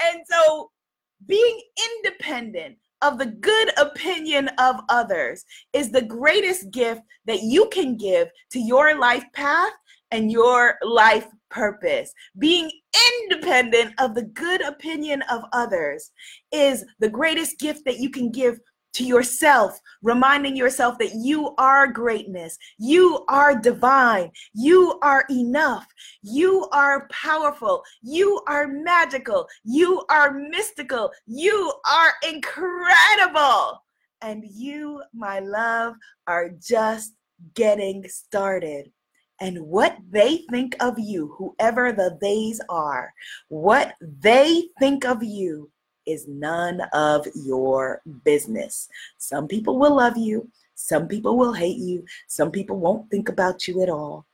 And 0.02 0.22
so 0.30 0.72
being 1.28 1.62
independent 2.04 2.78
of 3.02 3.18
the 3.18 3.26
good 3.26 3.72
opinion 3.78 4.50
of 4.60 4.78
others 4.90 5.44
is 5.74 5.92
the 5.92 6.04
greatest 6.04 6.72
gift 6.72 7.02
that 7.26 7.42
you 7.42 7.68
can 7.70 7.98
give 7.98 8.30
to 8.52 8.60
your 8.60 9.00
life 9.00 9.26
path 9.34 9.74
and 10.12 10.32
your 10.32 10.78
life 10.84 11.28
purpose. 11.50 12.14
Being 12.38 12.70
independent 13.24 13.94
of 14.00 14.14
the 14.14 14.24
good 14.24 14.62
opinion 14.62 15.22
of 15.24 15.44
others 15.54 16.12
is 16.52 16.86
the 17.00 17.10
greatest 17.10 17.60
gift 17.60 17.86
that 17.86 18.00
you 18.00 18.10
can 18.10 18.32
give 18.32 18.60
to 18.94 19.04
yourself, 19.04 19.80
reminding 20.02 20.56
yourself 20.56 20.98
that 21.00 21.14
you 21.16 21.56
are 21.58 21.88
greatness, 21.88 22.58
you 22.78 23.24
are 23.28 23.60
divine, 23.60 24.32
you 24.54 25.00
are 25.02 25.26
enough, 25.30 25.88
you 26.22 26.68
are 26.72 27.08
powerful, 27.10 27.84
you 28.02 28.42
are 28.48 28.68
magical, 28.68 29.48
you 29.64 30.04
are 30.10 30.34
mystical, 30.34 31.12
you 31.26 31.74
are 31.86 32.14
incredible. 32.28 33.84
And 34.24 34.44
you, 34.46 35.02
my 35.14 35.40
love, 35.40 35.96
are 36.28 36.50
just 36.50 37.14
getting 37.56 38.08
started. 38.08 38.92
And 39.40 39.60
what 39.60 39.98
they 40.12 40.44
think 40.52 40.76
of 40.80 41.00
you, 41.00 41.34
whoever 41.36 41.92
the 41.92 42.20
theys 42.22 42.62
are, 42.70 43.12
what 43.48 43.96
they 44.00 44.66
think 44.80 45.04
of 45.06 45.24
you 45.24 45.72
is 46.12 46.28
none 46.28 46.82
of 46.94 47.28
your 47.36 48.02
business. 48.24 48.88
Some 49.18 49.48
people 49.48 49.80
will 49.80 49.96
love 49.96 50.18
you, 50.18 50.50
some 50.76 51.08
people 51.08 51.38
will 51.38 51.54
hate 51.54 51.78
you, 51.78 52.06
some 52.28 52.52
people 52.52 52.78
won't 52.78 53.10
think 53.10 53.30
about 53.30 53.68
you 53.68 53.82
at 53.82 53.90
all. 53.90 54.26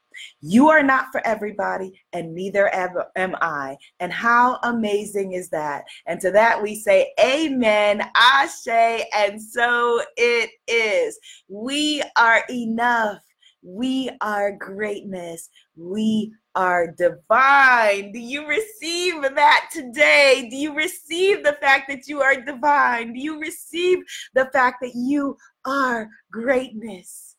You 0.41 0.69
are 0.69 0.83
not 0.83 1.11
for 1.11 1.25
everybody, 1.25 2.01
and 2.13 2.33
neither 2.33 2.73
am 2.73 3.35
I. 3.41 3.77
And 3.99 4.11
how 4.11 4.59
amazing 4.63 5.33
is 5.33 5.49
that? 5.49 5.83
And 6.05 6.19
to 6.21 6.31
that 6.31 6.61
we 6.61 6.75
say, 6.75 7.13
Amen, 7.19 8.03
Ashe, 8.15 9.03
and 9.15 9.41
so 9.41 10.01
it 10.15 10.49
is. 10.67 11.19
We 11.47 12.01
are 12.17 12.43
enough. 12.49 13.21
We 13.69 14.09
are 14.21 14.53
greatness. 14.53 15.49
We 15.75 16.31
are 16.55 16.87
divine. 16.87 18.13
Do 18.13 18.19
you 18.19 18.47
receive 18.47 19.21
that 19.21 19.69
today? 19.73 20.47
Do 20.49 20.55
you 20.55 20.73
receive 20.73 21.43
the 21.43 21.57
fact 21.59 21.89
that 21.89 22.07
you 22.07 22.21
are 22.21 22.39
divine? 22.39 23.11
Do 23.11 23.19
you 23.19 23.41
receive 23.41 23.99
the 24.33 24.45
fact 24.53 24.77
that 24.83 24.95
you 24.95 25.35
are 25.65 26.07
greatness? 26.31 27.35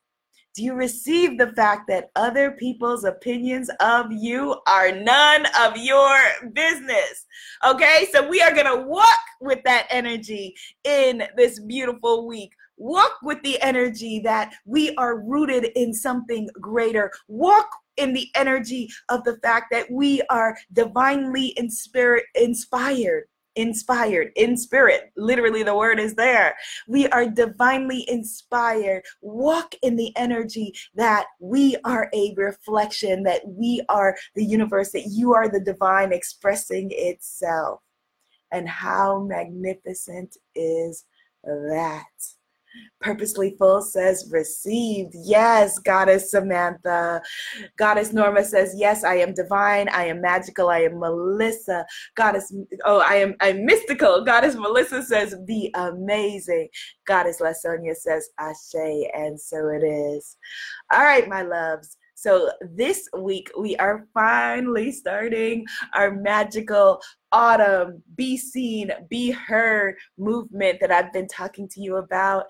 Do 0.55 0.65
you 0.65 0.75
receive 0.75 1.39
the 1.39 1.53
fact 1.53 1.89
that 1.89 2.11
other 2.15 2.51
people's 2.51 3.05
opinions 3.05 3.71
of 3.81 4.13
you 4.13 4.61
are 4.67 4.93
none 4.93 5.47
of 5.59 5.77
your 5.77 6.19
business? 6.53 7.27
Okay, 7.67 8.09
so 8.13 8.29
we 8.29 8.43
are 8.43 8.53
to 8.67 8.85
walk 8.87 9.21
with 9.41 9.61
that 9.65 9.87
energy 9.89 10.55
in 10.85 11.23
this 11.37 11.59
beautiful 11.61 12.27
week. 12.27 12.53
Walk 12.79 13.19
with 13.23 13.43
the 13.43 13.61
energy 13.61 14.21
that 14.21 14.55
we 14.65 14.95
are 14.95 15.19
rooted 15.19 15.67
in 15.77 15.93
something 15.93 16.49
greater. 16.61 17.11
Walk 17.27 17.69
in 17.97 18.13
the 18.13 18.29
energy 18.35 18.89
of 19.09 19.25
the 19.25 19.37
fact 19.39 19.67
that 19.73 19.91
we 19.91 20.23
are 20.31 20.57
divinely 20.73 21.49
in 21.57 21.69
spirit 21.71 22.25
inspired 22.35 23.25
inspired 23.59 24.31
in 24.37 24.57
spirit. 24.57 25.11
Literally 25.17 25.65
the 25.65 25.75
word 25.75 25.99
is 25.99 26.15
there. 26.15 26.55
We 26.87 27.09
are 27.09 27.29
divinely 27.29 28.09
inspired. 28.09 29.03
Walk 29.21 29.75
in 29.83 29.97
the 29.97 30.17
energy 30.17 30.73
that 30.95 31.27
we 31.41 31.77
are 31.85 32.09
a 32.15 32.35
reflection 32.37 33.25
that 33.25 33.43
we 33.45 33.83
are 33.89 34.17
the 34.37 34.45
universe 34.45 34.93
that 34.93 35.09
you 35.11 35.35
are 35.35 35.49
the 35.49 35.61
divine 35.61 36.13
expressing 36.13 36.91
itself. 36.93 37.81
And 38.53 38.69
how 38.69 39.27
magnificent 39.29 40.37
is 40.55 41.05
that 41.43 42.05
Purposely 43.01 43.55
Full 43.59 43.83
says 43.83 44.29
received. 44.33 45.13
Yes, 45.15 45.79
Goddess 45.79 46.31
Samantha. 46.31 47.23
Goddess 47.77 48.13
Norma 48.13 48.45
says, 48.45 48.75
Yes, 48.77 49.05
I 49.05 49.17
am 49.17 49.35
divine. 49.35 49.89
I 49.91 50.07
am 50.07 50.21
magical. 50.21 50.69
I 50.69 50.81
am 50.81 50.99
Melissa. 50.99 51.87
Goddess, 52.17 52.53
oh, 52.85 53.01
I 53.01 53.15
am 53.17 53.35
I'm 53.41 53.65
mystical. 53.65 54.25
Goddess 54.25 54.57
Melissa 54.57 55.03
says, 55.03 55.37
Be 55.47 55.71
amazing. 55.75 56.69
Goddess 57.07 57.41
Lasonia 57.41 57.95
says, 57.95 58.31
Ashe, 58.39 59.07
and 59.15 59.41
so 59.41 59.69
it 59.69 59.85
is. 59.85 60.37
All 60.93 61.03
right, 61.03 61.29
my 61.29 61.43
loves. 61.43 61.98
So 62.21 62.51
this 62.61 63.09
week 63.17 63.49
we 63.57 63.77
are 63.77 64.09
finally 64.13 64.91
starting 64.91 65.65
our 65.95 66.11
magical 66.11 67.01
autumn 67.31 68.03
be 68.17 68.37
seen, 68.37 68.91
be 69.09 69.31
heard 69.31 69.95
movement 70.19 70.81
that 70.81 70.91
I've 70.91 71.13
been 71.13 71.29
talking 71.29 71.69
to 71.69 71.81
you 71.81 71.99
about. 71.99 72.47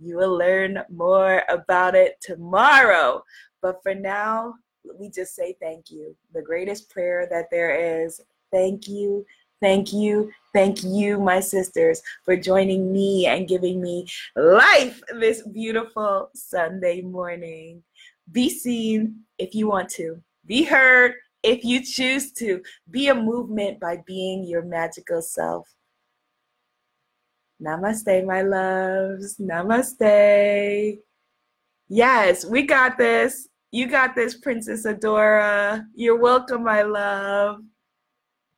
You 0.00 0.16
will 0.16 0.36
learn 0.36 0.82
more 0.90 1.44
about 1.48 1.94
it 1.94 2.20
tomorrow. 2.20 3.22
But 3.60 3.80
for 3.84 3.94
now, 3.94 4.54
we 4.98 5.08
just 5.08 5.36
say 5.36 5.54
thank 5.62 5.92
you. 5.92 6.16
The 6.34 6.42
greatest 6.42 6.90
prayer 6.90 7.28
that 7.30 7.46
there 7.52 8.02
is. 8.02 8.20
Thank 8.50 8.88
you. 8.88 9.24
Thank 9.60 9.92
you. 9.92 10.32
Thank 10.52 10.82
you, 10.82 11.20
my 11.20 11.38
sisters, 11.38 12.02
for 12.24 12.36
joining 12.36 12.92
me 12.92 13.26
and 13.26 13.46
giving 13.46 13.80
me 13.80 14.08
life 14.34 15.00
this 15.20 15.42
beautiful 15.42 16.30
Sunday 16.34 17.02
morning. 17.02 17.84
Be 18.30 18.48
seen 18.48 19.20
if 19.38 19.54
you 19.54 19.68
want 19.68 19.88
to, 19.90 20.22
be 20.46 20.64
heard 20.64 21.14
if 21.42 21.64
you 21.64 21.84
choose 21.84 22.32
to. 22.32 22.62
Be 22.90 23.08
a 23.08 23.14
movement 23.14 23.80
by 23.80 24.02
being 24.06 24.44
your 24.44 24.62
magical 24.62 25.22
self. 25.22 25.68
Namaste, 27.60 28.24
my 28.26 28.42
loves. 28.42 29.36
Namaste. 29.38 30.98
Yes, 31.88 32.44
we 32.44 32.62
got 32.62 32.98
this. 32.98 33.48
You 33.70 33.86
got 33.86 34.14
this, 34.14 34.36
Princess 34.36 34.86
Adora. 34.86 35.84
You're 35.94 36.18
welcome, 36.18 36.64
my 36.64 36.82
love. 36.82 37.60